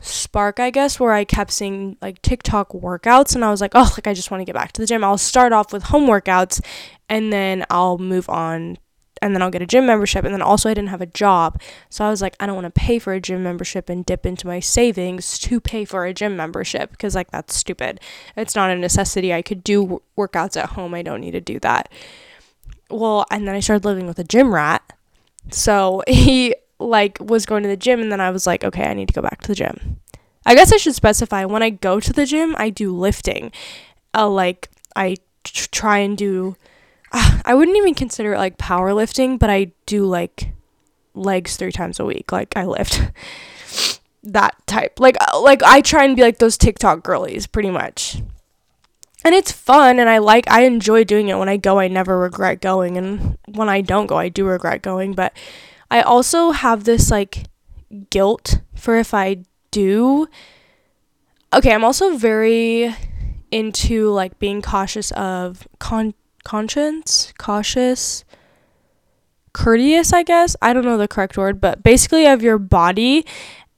spark, 0.05 0.61
I 0.61 0.71
guess, 0.71 1.01
where 1.01 1.13
I 1.13 1.25
kept 1.25 1.51
seeing 1.51 1.97
like 2.01 2.21
TikTok 2.23 2.71
workouts 2.71 3.35
and 3.35 3.45
I 3.45 3.51
was 3.51 3.61
like, 3.61 3.73
oh, 3.75 3.91
like 3.93 4.07
I 4.07 4.15
just 4.15 4.31
want 4.31 4.41
to 4.41 4.45
get 4.45 4.55
back 4.55 4.73
to 4.73 4.81
the 4.81 4.87
gym. 4.87 5.05
I'll 5.05 5.19
start 5.19 5.53
off 5.53 5.73
with 5.73 5.85
home 5.85 6.07
workouts 6.07 6.61
and 7.09 7.33
then 7.33 7.65
I'll 7.71 7.99
move 7.99 8.29
on 8.29 8.79
and 9.23 9.35
then 9.35 9.41
I'll 9.41 9.51
get 9.51 9.63
a 9.63 9.67
gym 9.67 9.87
membership. 9.87 10.25
And 10.25 10.35
then 10.35 10.43
also, 10.43 10.69
I 10.69 10.75
didn't 10.75 10.91
have 10.91 11.01
a 11.01 11.07
job. 11.07 11.61
So 11.89 12.05
I 12.05 12.11
was 12.11 12.21
like, 12.21 12.37
I 12.39 12.47
don't 12.47 12.55
want 12.55 12.67
to 12.67 12.81
pay 12.81 12.99
for 12.99 13.15
a 13.15 13.21
gym 13.21 13.43
membership 13.43 13.89
and 13.89 14.05
dip 14.05 14.27
into 14.27 14.47
my 14.47 14.61
savings 14.61 15.39
to 15.41 15.61
pay 15.61 15.87
for 15.87 16.05
a 16.05 16.13
gym 16.13 16.37
membership 16.37 16.91
because, 16.91 17.15
like, 17.15 17.31
that's 17.31 17.55
stupid. 17.55 18.01
It's 18.37 18.55
not 18.55 18.71
a 18.71 18.77
necessity. 18.77 19.33
I 19.33 19.41
could 19.41 19.65
do 19.65 20.03
workouts 20.19 20.59
at 20.61 20.71
home. 20.71 20.93
I 20.95 21.01
don't 21.01 21.23
need 21.23 21.31
to 21.31 21.41
do 21.41 21.59
that. 21.61 21.91
Well, 22.91 23.25
and 23.31 23.49
then 23.49 23.55
I 23.55 23.61
started 23.61 23.87
living 23.87 24.07
with 24.07 24.19
a 24.19 24.25
gym 24.25 24.55
rat. 24.55 24.83
So 25.51 26.03
he 26.09 26.55
like 26.79 27.19
was 27.21 27.47
going 27.47 27.63
to 27.63 27.69
the 27.69 27.77
gym 27.77 28.01
and 28.01 28.11
then 28.11 28.21
I 28.21 28.31
was 28.31 28.47
like, 28.47 28.65
okay, 28.65 28.85
I 28.85 28.95
need 28.95 29.09
to 29.09 29.15
go 29.15 29.23
back 29.23 29.43
to 29.43 29.49
the 29.49 29.55
gym. 29.55 30.01
I 30.47 30.55
guess 30.55 30.73
I 30.73 30.77
should 30.77 30.95
specify 30.95 31.45
when 31.45 31.63
I 31.63 31.71
go 31.71 32.01
to 32.01 32.13
the 32.13 32.27
gym, 32.27 32.55
I 32.59 32.71
do 32.71 32.95
lifting. 32.95 33.53
Uh, 34.13 34.29
like 34.29 34.69
I 34.95 35.17
try 35.45 35.99
and 35.99 36.17
do 36.17 36.57
uh, 37.13 37.41
I 37.45 37.55
wouldn't 37.55 37.77
even 37.77 37.95
consider 37.95 38.35
it 38.35 38.39
like 38.39 38.59
powerlifting, 38.59 39.39
but 39.39 39.49
I 39.51 39.73
do 39.87 40.05
like 40.05 40.53
legs 41.15 41.57
3 41.57 41.71
times 41.73 42.01
a 42.01 42.05
week. 42.05 42.33
Like 42.33 42.57
I 42.57 42.65
lift. 42.65 43.01
that 44.25 44.55
type. 44.67 44.99
Like 44.99 45.17
uh, 45.21 45.41
like 45.41 45.63
I 45.63 45.81
try 45.81 46.05
and 46.05 46.17
be 46.17 46.23
like 46.23 46.39
those 46.39 46.59
TikTok 46.59 47.03
girlies 47.03 47.47
pretty 47.47 47.71
much. 47.71 48.23
And 49.25 49.35
it's 49.35 49.53
fun 49.53 49.99
and 49.99 50.09
I 50.09 50.19
like 50.19 50.51
I 50.51 50.63
enjoy 50.63 51.05
doing 51.05 51.29
it. 51.29 51.39
When 51.39 51.49
I 51.49 51.57
go, 51.57 51.79
I 51.79 51.89
never 51.89 52.19
regret 52.19 52.61
going 52.61 52.99
and 52.99 53.39
when 53.47 53.69
I 53.69 53.81
don't 53.81 54.07
go, 54.07 54.17
I 54.17 54.29
do 54.29 54.45
regret 54.45 54.83
going, 54.83 55.15
but 55.15 55.33
I 55.95 56.03
also 56.03 56.51
have 56.51 56.83
this 56.83 57.09
like 57.09 57.45
guilt 58.11 58.59
for 58.75 58.97
if 58.97 59.15
I 59.15 59.45
do. 59.71 60.27
Okay, 61.53 61.73
I'm 61.73 61.85
also 61.85 62.17
very 62.17 62.93
into 63.53 64.11
like 64.11 64.41
being 64.41 64.61
cautious 64.61 65.13
of 65.13 65.69
con- 65.79 66.15
conscience, 66.43 67.33
cautious, 67.39 68.25
courteous, 69.53 70.13
I 70.13 70.25
guess. 70.25 70.57
I 70.61 70.73
don't 70.73 70.85
know 70.85 70.99
the 70.99 71.07
correct 71.07 71.37
word, 71.37 71.61
but 71.61 71.85
basically 71.85 72.27
of 72.27 72.43
your 72.43 72.59
body 72.59 73.25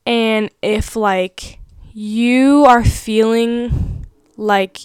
and 0.06 0.48
if 0.62 0.96
like 0.96 1.58
you 1.92 2.64
are 2.64 2.82
feeling 2.82 4.06
like 4.38 4.78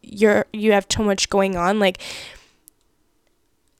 you're 0.00 0.46
you 0.54 0.72
have 0.72 0.88
too 0.88 1.02
much 1.02 1.28
going 1.28 1.54
on, 1.54 1.80
like 1.80 2.00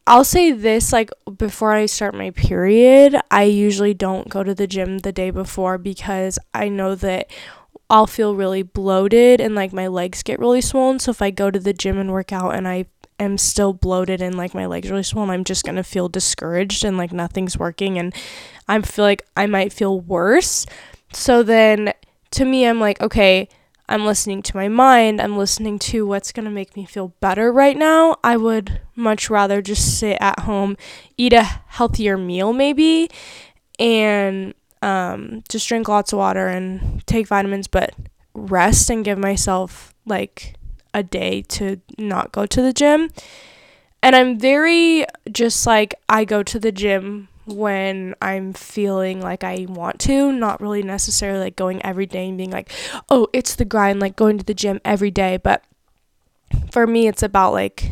I'll 0.08 0.24
say 0.24 0.52
this 0.52 0.90
like 0.90 1.10
before 1.36 1.74
I 1.74 1.84
start 1.84 2.14
my 2.14 2.30
period, 2.30 3.14
I 3.30 3.42
usually 3.42 3.92
don't 3.92 4.30
go 4.30 4.42
to 4.42 4.54
the 4.54 4.66
gym 4.66 5.00
the 5.00 5.12
day 5.12 5.30
before 5.30 5.76
because 5.76 6.38
I 6.54 6.70
know 6.70 6.94
that 6.94 7.30
I'll 7.90 8.06
feel 8.06 8.34
really 8.34 8.62
bloated 8.62 9.38
and 9.38 9.54
like 9.54 9.70
my 9.74 9.86
legs 9.86 10.22
get 10.22 10.38
really 10.38 10.62
swollen. 10.62 10.98
So 10.98 11.10
if 11.10 11.20
I 11.20 11.30
go 11.30 11.50
to 11.50 11.58
the 11.58 11.74
gym 11.74 11.98
and 11.98 12.10
work 12.10 12.32
out 12.32 12.54
and 12.54 12.66
I 12.66 12.86
am 13.20 13.36
still 13.36 13.74
bloated 13.74 14.22
and 14.22 14.34
like 14.38 14.54
my 14.54 14.64
legs 14.64 14.90
really 14.90 15.02
swollen, 15.02 15.28
I'm 15.28 15.44
just 15.44 15.66
gonna 15.66 15.84
feel 15.84 16.08
discouraged 16.08 16.86
and 16.86 16.96
like 16.96 17.12
nothing's 17.12 17.58
working 17.58 17.98
and 17.98 18.14
I 18.66 18.80
feel 18.80 19.04
like 19.04 19.26
I 19.36 19.44
might 19.44 19.74
feel 19.74 20.00
worse. 20.00 20.64
So 21.12 21.42
then 21.42 21.92
to 22.30 22.46
me, 22.46 22.66
I'm 22.66 22.80
like, 22.80 23.02
okay, 23.02 23.50
I'm 23.88 24.04
listening 24.04 24.42
to 24.42 24.56
my 24.56 24.68
mind. 24.68 25.20
I'm 25.20 25.38
listening 25.38 25.78
to 25.80 26.06
what's 26.06 26.32
going 26.32 26.44
to 26.44 26.50
make 26.50 26.76
me 26.76 26.84
feel 26.84 27.14
better 27.20 27.50
right 27.50 27.76
now. 27.76 28.16
I 28.22 28.36
would 28.36 28.80
much 28.94 29.30
rather 29.30 29.62
just 29.62 29.98
sit 29.98 30.18
at 30.20 30.40
home, 30.40 30.76
eat 31.16 31.32
a 31.32 31.42
healthier 31.42 32.18
meal 32.18 32.52
maybe, 32.52 33.08
and 33.78 34.54
um, 34.82 35.42
just 35.48 35.68
drink 35.68 35.88
lots 35.88 36.12
of 36.12 36.18
water 36.18 36.48
and 36.48 37.04
take 37.06 37.26
vitamins, 37.28 37.66
but 37.66 37.94
rest 38.34 38.90
and 38.90 39.04
give 39.04 39.18
myself 39.18 39.94
like 40.04 40.54
a 40.92 41.02
day 41.02 41.42
to 41.42 41.80
not 41.96 42.32
go 42.32 42.44
to 42.46 42.60
the 42.60 42.72
gym. 42.72 43.10
And 44.02 44.14
I'm 44.14 44.38
very 44.38 45.06
just 45.32 45.66
like, 45.66 45.94
I 46.08 46.24
go 46.24 46.42
to 46.42 46.58
the 46.58 46.72
gym 46.72 47.28
when 47.48 48.14
I'm 48.20 48.52
feeling 48.52 49.20
like 49.20 49.44
I 49.44 49.66
want 49.68 49.98
to, 50.00 50.32
not 50.32 50.60
really 50.60 50.82
necessarily 50.82 51.40
like 51.40 51.56
going 51.56 51.84
every 51.84 52.06
day 52.06 52.28
and 52.28 52.38
being 52.38 52.50
like, 52.50 52.70
oh, 53.08 53.28
it's 53.32 53.54
the 53.54 53.64
grind, 53.64 54.00
like 54.00 54.16
going 54.16 54.38
to 54.38 54.44
the 54.44 54.54
gym 54.54 54.80
every 54.84 55.10
day. 55.10 55.36
But 55.36 55.64
for 56.70 56.86
me, 56.86 57.08
it's 57.08 57.22
about 57.22 57.52
like, 57.52 57.90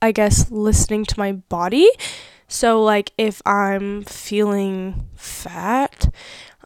I 0.00 0.12
guess, 0.12 0.50
listening 0.50 1.04
to 1.06 1.18
my 1.18 1.32
body. 1.32 1.90
So, 2.46 2.82
like, 2.82 3.12
if 3.18 3.42
I'm 3.44 4.04
feeling 4.04 5.06
fat, 5.14 6.12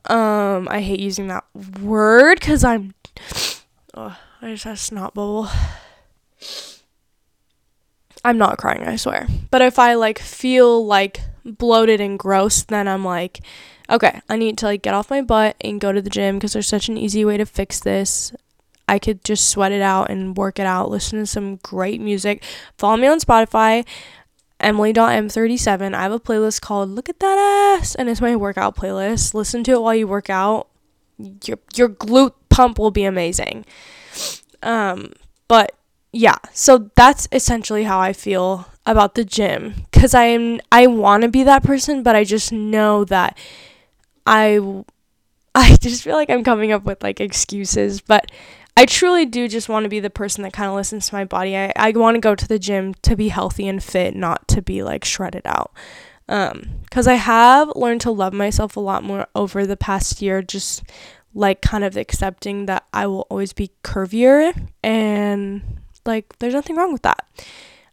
um, 0.07 0.69
I 0.71 0.81
hate 0.81 1.01
using 1.01 1.27
that 1.29 1.45
word 1.81 2.39
because 2.39 2.63
I'm, 2.63 2.95
oh, 3.95 4.17
I 4.41 4.53
just 4.53 4.65
had 4.65 4.75
a 4.75 4.77
snot 4.77 5.15
bubble. 5.15 5.49
I'm 8.25 8.39
not 8.39 8.59
crying, 8.59 8.83
I 8.83 8.97
swear. 8.97 9.27
But 9.51 9.63
if 9.63 9.79
I 9.79 9.95
like 9.95 10.19
feel 10.19 10.87
like 10.87 11.21
bloated 11.45 12.01
and 12.01 12.19
gross, 12.19 12.63
then 12.63 12.89
I'm 12.89 13.05
like, 13.05 13.41
okay, 13.91 14.21
I 14.29 14.37
need 14.37 14.59
to 14.59 14.67
like 14.67 14.83
get 14.83 14.95
off 14.95 15.11
my 15.11 15.23
butt 15.23 15.57
and 15.61 15.81
go 15.81 15.93
to 15.93 16.03
the 16.03 16.11
gym 16.11 16.37
because 16.37 16.53
there's 16.53 16.69
such 16.69 16.89
an 16.89 16.97
easy 16.97 17.25
way 17.25 17.37
to 17.37 17.47
fix 17.47 17.81
this. 17.81 18.33
I 18.89 18.99
could 18.99 19.25
just 19.25 19.49
sweat 19.49 19.73
it 19.73 19.83
out 19.83 20.11
and 20.11 20.37
work 20.37 20.59
it 20.59 20.67
out, 20.67 20.91
listen 20.91 21.21
to 21.21 21.27
some 21.27 21.57
great 21.57 22.01
music. 22.01 22.43
Follow 22.79 22.97
me 22.97 23.07
on 23.07 23.21
Spotify, 23.21 23.87
Emily.m37. 24.61 25.95
I 25.95 26.03
have 26.03 26.13
a 26.13 26.21
playlist 26.21 26.61
called 26.61 26.91
Look 26.91 27.09
at 27.09 27.21
That 27.21 27.79
Ass, 27.79 27.95
and 27.95 28.09
it's 28.09 28.21
my 28.21 28.37
workout 28.37 28.77
playlist. 28.77 29.35
Listen 29.35 29.65
to 29.65 29.73
it 29.73 29.83
while 29.83 29.95
you 29.95 30.07
work 30.07 30.31
out. 30.31 30.69
Your, 31.19 31.59
your 31.75 31.89
glute 31.89 32.35
pump 32.49 32.79
will 32.79 32.91
be 32.91 33.05
amazing. 33.05 33.65
Um, 34.63 35.13
but 35.49 35.75
yeah, 36.13 36.37
so 36.53 36.91
that's 36.95 37.29
essentially 37.33 37.85
how 37.85 37.99
I 37.99 38.13
feel 38.13 38.67
about 38.85 39.15
the 39.15 39.25
gym 39.25 39.87
cuz 39.93 40.15
I 40.15 40.25
am 40.25 40.61
I 40.71 40.87
want 40.87 41.23
to 41.23 41.29
be 41.29 41.45
that 41.45 41.63
person, 41.63 42.03
but 42.03 42.17
I 42.17 42.25
just 42.25 42.53
know 42.53 43.05
that 43.05 43.39
I 44.27 44.85
I 45.55 45.77
just 45.81 46.03
feel 46.03 46.17
like 46.17 46.31
I'm 46.31 46.45
coming 46.45 46.73
up 46.73 46.85
with 46.85 47.03
like 47.03 47.21
excuses, 47.21 48.01
but 48.01 48.31
I 48.77 48.87
truly 48.87 49.27
do 49.27 49.49
just 49.49 49.69
want 49.69 49.85
to 49.85 49.91
be 49.91 50.01
the 50.01 50.11
person 50.11 50.43
that 50.43 50.53
kind 50.55 50.69
of 50.69 50.75
listens 50.75 51.09
to 51.09 51.15
my 51.15 51.25
body. 51.25 51.57
I, 51.57 51.73
I 51.77 51.91
want 51.93 52.15
to 52.15 52.21
go 52.21 52.35
to 52.35 52.49
the 52.49 52.59
gym 52.59 52.95
to 53.03 53.15
be 53.17 53.29
healthy 53.29 53.69
and 53.69 53.83
fit, 53.83 54.17
not 54.17 54.49
to 54.49 54.63
be 54.63 54.83
like 54.83 55.05
shredded 55.05 55.43
out. 55.45 55.73
Um, 56.29 56.81
cuz 56.91 57.07
I 57.07 57.15
have 57.15 57.73
learned 57.77 58.01
to 58.03 58.11
love 58.11 58.33
myself 58.33 58.77
a 58.77 58.81
lot 58.81 59.05
more 59.05 59.27
over 59.35 59.67
the 59.67 59.77
past 59.77 60.23
year 60.23 60.41
just 60.41 60.83
like 61.35 61.61
kind 61.61 61.85
of 61.85 61.97
accepting 61.97 62.67
that 62.67 62.85
I 62.93 63.07
will 63.07 63.27
always 63.29 63.53
be 63.53 63.73
curvier 63.83 64.69
and 64.83 65.63
like 66.07 66.39
there's 66.39 66.55
nothing 66.55 66.77
wrong 66.77 66.93
with 66.93 67.03
that. 67.03 67.27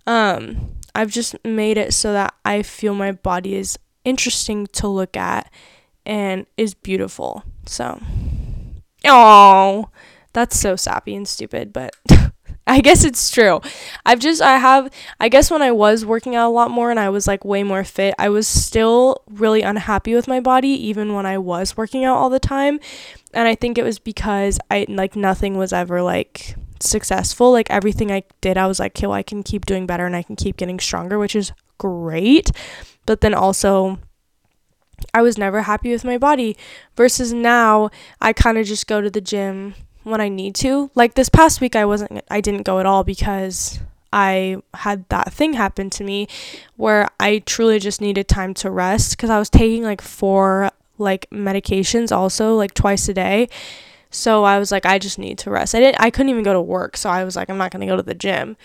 Um, 0.07 0.78
I've 0.99 1.11
just 1.11 1.33
made 1.45 1.77
it 1.77 1.93
so 1.93 2.11
that 2.11 2.33
I 2.43 2.61
feel 2.61 2.93
my 2.93 3.13
body 3.13 3.55
is 3.55 3.79
interesting 4.03 4.67
to 4.73 4.89
look 4.89 5.15
at 5.15 5.49
and 6.05 6.45
is 6.57 6.73
beautiful. 6.73 7.45
So, 7.65 8.01
oh, 9.05 9.87
that's 10.33 10.59
so 10.59 10.75
sappy 10.75 11.15
and 11.15 11.25
stupid, 11.25 11.71
but 11.71 11.95
I 12.67 12.81
guess 12.81 13.05
it's 13.05 13.31
true. 13.31 13.61
I've 14.05 14.19
just, 14.19 14.41
I 14.41 14.57
have, 14.57 14.91
I 15.21 15.29
guess 15.29 15.49
when 15.49 15.61
I 15.61 15.71
was 15.71 16.05
working 16.05 16.35
out 16.35 16.49
a 16.49 16.51
lot 16.51 16.69
more 16.69 16.91
and 16.91 16.99
I 16.99 17.07
was 17.07 17.27
like 17.27 17.45
way 17.45 17.63
more 17.63 17.85
fit, 17.85 18.13
I 18.19 18.27
was 18.27 18.45
still 18.45 19.23
really 19.29 19.61
unhappy 19.61 20.13
with 20.15 20.27
my 20.27 20.41
body, 20.41 20.67
even 20.67 21.13
when 21.13 21.25
I 21.25 21.37
was 21.37 21.77
working 21.77 22.03
out 22.03 22.17
all 22.17 22.29
the 22.29 22.41
time. 22.41 22.77
And 23.33 23.47
I 23.47 23.55
think 23.55 23.77
it 23.77 23.83
was 23.83 23.99
because 23.99 24.59
I, 24.69 24.85
like, 24.89 25.15
nothing 25.15 25.57
was 25.57 25.71
ever 25.71 26.01
like, 26.01 26.55
successful. 26.81 27.51
Like 27.51 27.69
everything 27.69 28.11
I 28.11 28.23
did, 28.41 28.57
I 28.57 28.67
was 28.67 28.79
like, 28.79 28.97
okay, 28.97 29.07
well, 29.07 29.15
I 29.15 29.23
can 29.23 29.43
keep 29.43 29.65
doing 29.65 29.85
better 29.85 30.05
and 30.05 30.15
I 30.15 30.23
can 30.23 30.35
keep 30.35 30.57
getting 30.57 30.79
stronger, 30.79 31.17
which 31.17 31.35
is 31.35 31.51
great. 31.77 32.51
But 33.05 33.21
then 33.21 33.33
also, 33.33 33.99
I 35.13 35.21
was 35.21 35.37
never 35.37 35.63
happy 35.63 35.91
with 35.91 36.05
my 36.05 36.17
body. 36.17 36.55
Versus 36.95 37.33
now, 37.33 37.89
I 38.21 38.33
kind 38.33 38.57
of 38.57 38.65
just 38.65 38.87
go 38.87 39.01
to 39.01 39.09
the 39.09 39.21
gym 39.21 39.75
when 40.03 40.21
I 40.21 40.29
need 40.29 40.55
to. 40.55 40.91
Like 40.95 41.15
this 41.15 41.29
past 41.29 41.61
week, 41.61 41.75
I 41.75 41.85
wasn't, 41.85 42.21
I 42.29 42.41
didn't 42.41 42.63
go 42.63 42.79
at 42.79 42.85
all 42.85 43.03
because 43.03 43.79
I 44.11 44.57
had 44.73 45.07
that 45.09 45.31
thing 45.33 45.53
happen 45.53 45.89
to 45.91 46.03
me 46.03 46.27
where 46.75 47.09
I 47.19 47.39
truly 47.39 47.79
just 47.79 48.01
needed 48.01 48.27
time 48.27 48.53
to 48.55 48.71
rest 48.71 49.11
because 49.11 49.29
I 49.29 49.39
was 49.39 49.49
taking 49.49 49.83
like 49.83 50.01
four 50.01 50.71
like 50.97 51.29
medications 51.31 52.15
also 52.15 52.55
like 52.55 52.73
twice 52.73 53.07
a 53.07 53.13
day 53.13 53.47
so 54.11 54.43
I 54.43 54.57
was 54.59 54.71
like, 54.71 54.85
I 54.85 54.97
just 54.97 55.19
need 55.19 55.37
to 55.39 55.51
rest. 55.51 55.75
I 55.75 55.79
didn't 55.79 56.01
I 56.01 56.09
couldn't 56.09 56.29
even 56.29 56.43
go 56.43 56.53
to 56.53 56.61
work, 56.61 56.97
so 56.97 57.09
I 57.09 57.23
was 57.23 57.35
like, 57.35 57.49
I'm 57.49 57.57
not 57.57 57.71
gonna 57.71 57.85
go 57.85 57.95
to 57.95 58.03
the 58.03 58.15
gym. 58.15 58.57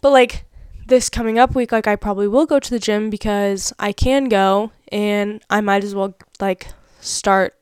But 0.00 0.10
like 0.10 0.44
this 0.86 1.08
coming 1.08 1.38
up 1.38 1.54
week, 1.54 1.72
like 1.72 1.86
I 1.86 1.96
probably 1.96 2.28
will 2.28 2.46
go 2.46 2.58
to 2.58 2.70
the 2.70 2.78
gym 2.78 3.08
because 3.08 3.72
I 3.78 3.92
can 3.92 4.28
go 4.28 4.72
and 4.90 5.42
I 5.48 5.60
might 5.60 5.84
as 5.84 5.94
well 5.94 6.14
like 6.40 6.68
start 7.00 7.56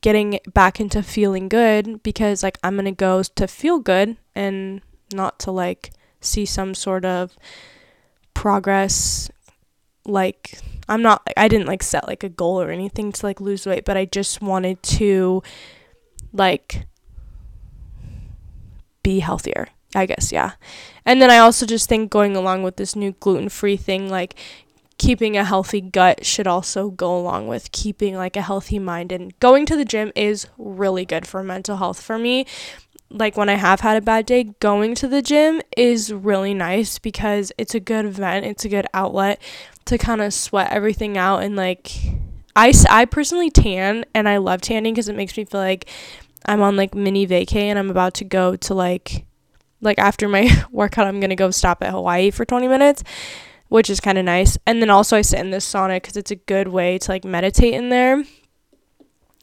getting 0.00 0.38
back 0.54 0.80
into 0.80 1.02
feeling 1.02 1.48
good 1.48 2.02
because 2.02 2.42
like 2.42 2.58
I'm 2.62 2.76
gonna 2.76 2.92
go 2.92 3.22
to 3.22 3.46
feel 3.46 3.78
good 3.78 4.16
and 4.34 4.80
not 5.12 5.38
to 5.40 5.50
like 5.50 5.90
see 6.20 6.46
some 6.46 6.74
sort 6.74 7.04
of 7.04 7.36
progress 8.34 9.30
like 10.04 10.58
I'm 10.88 11.02
not 11.02 11.26
I 11.36 11.48
didn't 11.48 11.66
like 11.66 11.82
set 11.82 12.06
like 12.06 12.22
a 12.22 12.28
goal 12.28 12.60
or 12.60 12.70
anything 12.70 13.12
to 13.12 13.26
like 13.26 13.40
lose 13.40 13.66
weight, 13.66 13.84
but 13.84 13.96
I 13.96 14.04
just 14.04 14.40
wanted 14.40 14.82
to 14.84 15.42
like 16.36 16.86
be 19.02 19.20
healthier. 19.20 19.68
I 19.94 20.04
guess, 20.04 20.30
yeah. 20.30 20.52
And 21.04 21.22
then 21.22 21.30
I 21.30 21.38
also 21.38 21.64
just 21.64 21.88
think 21.88 22.10
going 22.10 22.36
along 22.36 22.62
with 22.62 22.76
this 22.76 22.94
new 22.94 23.12
gluten 23.12 23.48
free 23.48 23.76
thing, 23.76 24.10
like 24.10 24.34
keeping 24.98 25.36
a 25.36 25.44
healthy 25.44 25.80
gut 25.80 26.24
should 26.24 26.46
also 26.46 26.90
go 26.90 27.16
along 27.16 27.46
with 27.46 27.72
keeping 27.72 28.16
like 28.16 28.36
a 28.36 28.42
healthy 28.42 28.78
mind. 28.78 29.12
And 29.12 29.38
going 29.40 29.64
to 29.66 29.76
the 29.76 29.84
gym 29.84 30.12
is 30.14 30.46
really 30.58 31.04
good 31.04 31.26
for 31.26 31.42
mental 31.42 31.76
health 31.76 32.00
for 32.00 32.18
me. 32.18 32.46
Like 33.08 33.36
when 33.36 33.48
I 33.48 33.54
have 33.54 33.80
had 33.80 33.96
a 33.96 34.00
bad 34.00 34.26
day, 34.26 34.54
going 34.60 34.94
to 34.96 35.08
the 35.08 35.22
gym 35.22 35.62
is 35.76 36.12
really 36.12 36.52
nice 36.52 36.98
because 36.98 37.52
it's 37.56 37.74
a 37.74 37.80
good 37.80 38.04
event, 38.04 38.44
it's 38.44 38.64
a 38.64 38.68
good 38.68 38.86
outlet 38.92 39.40
to 39.84 39.96
kind 39.96 40.20
of 40.20 40.34
sweat 40.34 40.72
everything 40.72 41.16
out 41.16 41.44
and 41.44 41.54
like 41.54 41.92
I, 42.56 42.72
I 42.90 43.04
personally 43.04 43.50
tan 43.50 44.04
and 44.14 44.28
I 44.28 44.38
love 44.38 44.62
tanning 44.62 44.94
because 44.94 45.08
it 45.08 45.14
makes 45.14 45.36
me 45.36 45.44
feel 45.44 45.60
like 45.60 45.88
I'm 46.44 46.62
on 46.62 46.76
like 46.76 46.94
mini 46.94 47.26
vacay 47.26 47.64
and 47.64 47.78
I'm 47.78 47.90
about 47.90 48.14
to 48.14 48.24
go 48.24 48.56
to 48.56 48.74
like 48.74 49.26
like 49.80 49.98
after 49.98 50.28
my 50.28 50.48
workout 50.70 51.06
I'm 51.06 51.20
gonna 51.20 51.36
go 51.36 51.50
stop 51.50 51.82
at 51.82 51.90
Hawaii 51.90 52.30
for 52.30 52.44
20 52.44 52.68
minutes, 52.68 53.02
which 53.68 53.90
is 53.90 54.00
kind 54.00 54.18
of 54.18 54.24
nice. 54.24 54.58
And 54.66 54.80
then 54.80 54.90
also 54.90 55.16
I 55.16 55.22
sit 55.22 55.40
in 55.40 55.50
this 55.50 55.70
sauna 55.70 55.96
because 55.96 56.16
it's 56.16 56.30
a 56.30 56.36
good 56.36 56.68
way 56.68 56.98
to 56.98 57.10
like 57.10 57.24
meditate 57.24 57.74
in 57.74 57.88
there. 57.88 58.24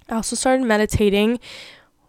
I 0.09 0.15
also 0.15 0.35
started 0.35 0.65
meditating, 0.65 1.39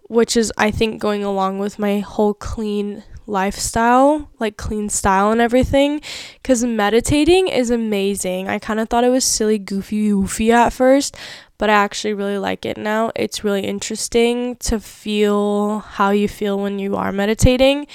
which 0.09 0.37
is, 0.37 0.53
I 0.59 0.71
think, 0.71 1.01
going 1.01 1.25
along 1.25 1.59
with 1.59 1.79
my 1.79 2.01
whole 2.01 2.35
clean 2.35 3.05
lifestyle, 3.27 4.31
like 4.39 4.57
clean 4.57 4.89
style 4.89 5.31
and 5.31 5.41
everything. 5.41 6.01
Because 6.35 6.65
meditating 6.65 7.49
is 7.49 7.71
amazing. 7.71 8.49
I 8.49 8.59
kind 8.59 8.81
of 8.81 8.89
thought 8.89 9.05
it 9.05 9.11
was 9.11 9.25
silly, 9.25 9.59
goofy, 9.59 10.09
goofy 10.09 10.53
at 10.53 10.73
first, 10.73 11.17
but 11.59 11.71
I 11.71 11.75
actually 11.75 12.15
really 12.15 12.39
like 12.39 12.67
it 12.67 12.77
now. 12.77 13.11
It's 13.15 13.45
really 13.45 13.63
interesting 13.63 14.57
to 14.57 14.81
feel 14.81 15.81
how 15.81 16.11
you 16.11 16.29
feel 16.29 16.59
when 16.59 16.79
you 16.79 16.97
are 16.97 17.13
meditating. 17.13 17.87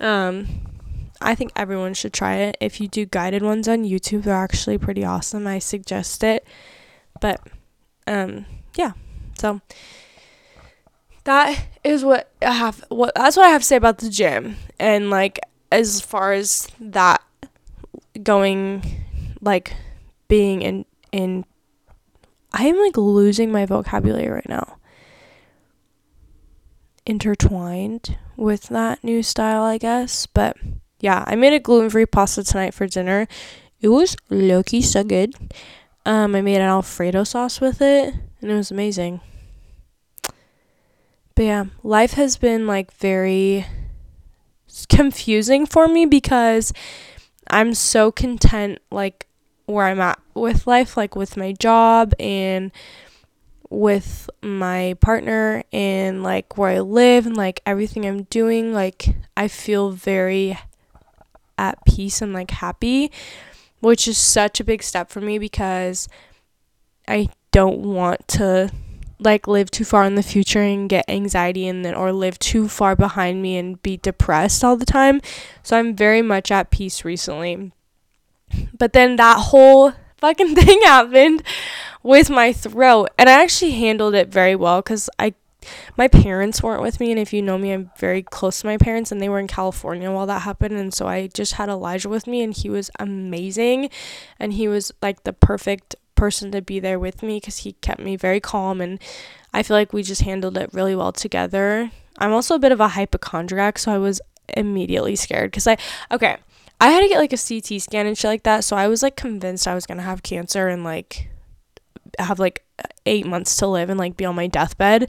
Um, 0.00 0.46
I 1.20 1.34
think 1.34 1.52
everyone 1.56 1.94
should 1.94 2.12
try 2.12 2.36
it. 2.36 2.56
If 2.60 2.80
you 2.80 2.88
do 2.88 3.06
guided 3.06 3.42
ones 3.42 3.68
on 3.68 3.84
YouTube, 3.84 4.24
they're 4.24 4.34
actually 4.34 4.78
pretty 4.78 5.04
awesome. 5.04 5.46
I 5.46 5.58
suggest 5.58 6.22
it. 6.22 6.46
But 7.20 7.40
um, 8.06 8.44
yeah. 8.76 8.92
So 9.38 9.60
that 11.24 11.66
is 11.82 12.04
what 12.04 12.30
I 12.42 12.52
have 12.52 12.84
what 12.88 13.12
that's 13.14 13.36
what 13.36 13.46
I 13.46 13.50
have 13.50 13.62
to 13.62 13.66
say 13.66 13.76
about 13.76 13.98
the 13.98 14.10
gym. 14.10 14.56
And 14.78 15.10
like 15.10 15.40
as 15.72 16.00
far 16.00 16.32
as 16.32 16.68
that 16.80 17.22
going 18.22 18.82
like 19.40 19.74
being 20.28 20.62
in 20.62 20.84
in 21.12 21.44
I 22.58 22.68
am 22.68 22.78
like 22.78 22.96
losing 22.96 23.52
my 23.52 23.66
vocabulary 23.66 24.30
right 24.30 24.48
now. 24.48 24.78
Intertwined 27.04 28.16
with 28.34 28.68
that 28.68 29.04
new 29.04 29.22
style, 29.22 29.62
I 29.62 29.76
guess. 29.76 30.24
But 30.24 30.56
yeah, 30.98 31.22
I 31.26 31.36
made 31.36 31.52
a 31.52 31.60
gluten 31.60 31.90
free 31.90 32.06
pasta 32.06 32.42
tonight 32.42 32.72
for 32.72 32.86
dinner. 32.86 33.28
It 33.82 33.88
was 33.88 34.16
low 34.30 34.62
key 34.62 34.80
so 34.80 35.04
good. 35.04 35.34
Um, 36.06 36.34
I 36.34 36.40
made 36.40 36.56
an 36.56 36.62
Alfredo 36.62 37.24
sauce 37.24 37.60
with 37.60 37.82
it, 37.82 38.14
and 38.40 38.50
it 38.50 38.54
was 38.54 38.70
amazing. 38.70 39.20
But 41.34 41.42
yeah, 41.42 41.64
life 41.82 42.14
has 42.14 42.38
been 42.38 42.66
like 42.66 42.90
very 42.94 43.66
confusing 44.88 45.66
for 45.66 45.88
me 45.88 46.06
because 46.06 46.72
I'm 47.50 47.74
so 47.74 48.10
content, 48.10 48.78
like 48.90 49.25
where 49.66 49.86
I'm 49.86 50.00
at 50.00 50.18
with 50.34 50.66
life, 50.66 50.96
like 50.96 51.14
with 51.16 51.36
my 51.36 51.52
job 51.52 52.14
and 52.18 52.72
with 53.68 54.30
my 54.42 54.96
partner 55.00 55.64
and 55.72 56.22
like 56.22 56.56
where 56.56 56.70
I 56.70 56.80
live 56.80 57.26
and 57.26 57.36
like 57.36 57.60
everything 57.66 58.06
I'm 58.06 58.24
doing. 58.24 58.72
Like, 58.72 59.16
I 59.36 59.48
feel 59.48 59.90
very 59.90 60.58
at 61.58 61.84
peace 61.84 62.22
and 62.22 62.32
like 62.32 62.50
happy, 62.50 63.10
which 63.80 64.06
is 64.06 64.18
such 64.18 64.60
a 64.60 64.64
big 64.64 64.82
step 64.82 65.10
for 65.10 65.20
me 65.20 65.38
because 65.38 66.08
I 67.08 67.28
don't 67.50 67.80
want 67.80 68.26
to 68.28 68.70
like 69.18 69.48
live 69.48 69.70
too 69.70 69.84
far 69.84 70.04
in 70.04 70.14
the 70.14 70.22
future 70.22 70.60
and 70.60 70.88
get 70.88 71.08
anxiety 71.08 71.66
and 71.66 71.84
then 71.84 71.94
or 71.94 72.12
live 72.12 72.38
too 72.38 72.68
far 72.68 72.94
behind 72.94 73.40
me 73.40 73.56
and 73.56 73.80
be 73.82 73.96
depressed 73.96 74.62
all 74.62 74.76
the 74.76 74.84
time. 74.84 75.20
So 75.62 75.78
I'm 75.78 75.96
very 75.96 76.22
much 76.22 76.50
at 76.50 76.70
peace 76.70 77.04
recently. 77.04 77.72
But 78.78 78.92
then 78.92 79.16
that 79.16 79.38
whole 79.38 79.92
fucking 80.18 80.54
thing 80.56 80.80
happened 80.82 81.42
with 82.02 82.30
my 82.30 82.52
throat 82.52 83.08
and 83.18 83.28
I 83.28 83.42
actually 83.42 83.72
handled 83.72 84.14
it 84.14 84.28
very 84.28 84.54
well 84.54 84.82
cuz 84.82 85.10
I 85.18 85.34
my 85.96 86.08
parents 86.08 86.62
weren't 86.62 86.82
with 86.82 87.00
me 87.00 87.10
and 87.10 87.18
if 87.18 87.32
you 87.32 87.42
know 87.42 87.58
me 87.58 87.72
i'm 87.72 87.90
very 87.98 88.22
close 88.22 88.60
to 88.60 88.66
my 88.66 88.76
parents 88.76 89.10
and 89.10 89.20
they 89.20 89.28
were 89.28 89.38
in 89.40 89.46
california 89.46 90.10
while 90.10 90.26
that 90.26 90.42
happened 90.42 90.76
and 90.76 90.94
so 90.94 91.06
i 91.06 91.26
just 91.28 91.54
had 91.54 91.68
elijah 91.68 92.08
with 92.08 92.26
me 92.26 92.42
and 92.42 92.58
he 92.58 92.70
was 92.70 92.90
amazing 93.00 93.90
and 94.38 94.52
he 94.52 94.68
was 94.68 94.92
like 95.02 95.24
the 95.24 95.32
perfect 95.32 95.96
person 96.14 96.50
to 96.50 96.62
be 96.62 96.80
there 96.80 96.98
with 96.98 97.22
me 97.22 97.38
because 97.38 97.58
he 97.58 97.72
kept 97.74 98.00
me 98.00 98.16
very 98.16 98.40
calm 98.40 98.80
and 98.80 98.98
i 99.52 99.62
feel 99.62 99.76
like 99.76 99.92
we 99.92 100.02
just 100.02 100.22
handled 100.22 100.56
it 100.56 100.72
really 100.72 100.94
well 100.94 101.12
together. 101.12 101.90
I'm 102.18 102.32
also 102.32 102.54
a 102.54 102.58
bit 102.58 102.72
of 102.72 102.80
a 102.80 102.88
hypochondriac 102.88 103.78
so 103.78 103.92
i 103.92 103.98
was 103.98 104.20
immediately 104.56 105.16
scared 105.16 105.50
because 105.50 105.66
i 105.66 105.76
okay 106.10 106.36
i 106.80 106.90
had 106.90 107.00
to 107.00 107.08
get 107.08 107.18
like 107.18 107.32
a 107.32 107.36
ct 107.36 107.80
scan 107.82 108.06
and 108.06 108.18
shit 108.18 108.28
like 108.28 108.42
that 108.42 108.64
so 108.64 108.76
i 108.76 108.88
was 108.88 109.02
like 109.02 109.16
convinced 109.16 109.66
i 109.66 109.74
was 109.74 109.86
gonna 109.86 110.02
have 110.02 110.22
cancer 110.22 110.68
and 110.68 110.84
like 110.84 111.28
have 112.18 112.38
like 112.38 112.64
eight 113.04 113.26
months 113.26 113.56
to 113.56 113.66
live 113.66 113.90
and 113.90 113.98
like 113.98 114.16
be 114.16 114.24
on 114.24 114.34
my 114.34 114.46
deathbed 114.46 115.08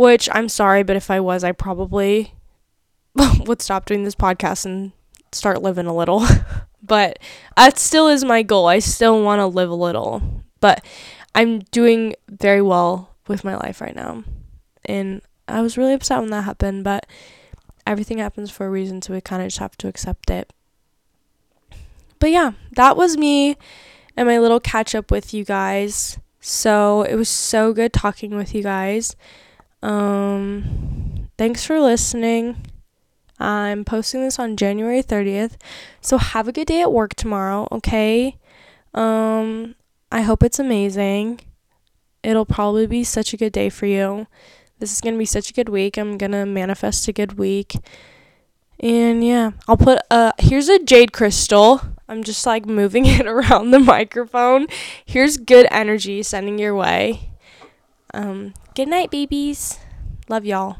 which 0.00 0.30
I'm 0.32 0.48
sorry, 0.48 0.82
but 0.82 0.96
if 0.96 1.10
I 1.10 1.20
was, 1.20 1.44
I 1.44 1.52
probably 1.52 2.32
would 3.46 3.60
stop 3.60 3.84
doing 3.84 4.04
this 4.04 4.14
podcast 4.14 4.64
and 4.64 4.92
start 5.30 5.60
living 5.60 5.84
a 5.84 5.94
little. 5.94 6.24
but 6.82 7.18
that 7.54 7.78
still 7.78 8.08
is 8.08 8.24
my 8.24 8.42
goal. 8.42 8.66
I 8.66 8.78
still 8.78 9.22
want 9.22 9.40
to 9.40 9.46
live 9.46 9.68
a 9.68 9.74
little. 9.74 10.22
But 10.60 10.82
I'm 11.34 11.58
doing 11.70 12.14
very 12.30 12.62
well 12.62 13.14
with 13.28 13.44
my 13.44 13.56
life 13.56 13.82
right 13.82 13.94
now. 13.94 14.24
And 14.86 15.20
I 15.46 15.60
was 15.60 15.76
really 15.76 15.92
upset 15.92 16.20
when 16.20 16.30
that 16.30 16.44
happened, 16.44 16.82
but 16.82 17.04
everything 17.90 18.18
happens 18.18 18.52
for 18.52 18.66
a 18.66 18.70
reason, 18.70 19.02
so 19.02 19.12
we 19.12 19.20
kind 19.20 19.42
of 19.42 19.48
just 19.48 19.58
have 19.58 19.76
to 19.78 19.88
accept 19.88 20.30
it. 20.30 20.52
But 22.20 22.30
yeah, 22.30 22.52
that 22.76 22.96
was 22.96 23.16
me 23.16 23.56
and 24.16 24.28
my 24.28 24.38
little 24.38 24.60
catch 24.60 24.94
up 24.94 25.10
with 25.10 25.34
you 25.34 25.44
guys. 25.44 26.16
So 26.38 27.02
it 27.02 27.16
was 27.16 27.28
so 27.28 27.72
good 27.72 27.92
talking 27.92 28.36
with 28.36 28.54
you 28.54 28.62
guys. 28.62 29.16
Um, 29.82 31.28
thanks 31.36 31.64
for 31.64 31.80
listening. 31.80 32.64
I'm 33.40 33.84
posting 33.84 34.22
this 34.22 34.38
on 34.38 34.56
January 34.56 35.02
30th. 35.02 35.56
So 36.00 36.16
have 36.16 36.46
a 36.46 36.52
good 36.52 36.68
day 36.68 36.82
at 36.82 36.92
work 36.92 37.14
tomorrow, 37.16 37.66
okay? 37.72 38.36
Um, 38.94 39.74
I 40.12 40.20
hope 40.20 40.44
it's 40.44 40.60
amazing. 40.60 41.40
It'll 42.22 42.46
probably 42.46 42.86
be 42.86 43.02
such 43.02 43.32
a 43.32 43.36
good 43.36 43.52
day 43.52 43.68
for 43.68 43.86
you. 43.86 44.28
This 44.80 44.92
is 44.92 45.00
going 45.00 45.14
to 45.14 45.18
be 45.18 45.26
such 45.26 45.50
a 45.50 45.52
good 45.52 45.68
week. 45.68 45.96
I'm 45.96 46.18
going 46.18 46.32
to 46.32 46.46
manifest 46.46 47.06
a 47.06 47.12
good 47.12 47.38
week. 47.38 47.76
And 48.80 49.22
yeah, 49.22 49.50
I'll 49.68 49.76
put 49.76 50.00
uh 50.10 50.32
here's 50.38 50.70
a 50.70 50.82
jade 50.82 51.12
crystal. 51.12 51.82
I'm 52.08 52.24
just 52.24 52.46
like 52.46 52.64
moving 52.64 53.04
it 53.06 53.26
around 53.26 53.70
the 53.70 53.78
microphone. 53.78 54.66
Here's 55.04 55.36
good 55.36 55.66
energy 55.70 56.22
sending 56.22 56.58
your 56.58 56.74
way. 56.74 57.30
Um, 58.14 58.54
good 58.74 58.88
night, 58.88 59.10
babies. 59.10 59.78
Love 60.28 60.46
y'all. 60.46 60.78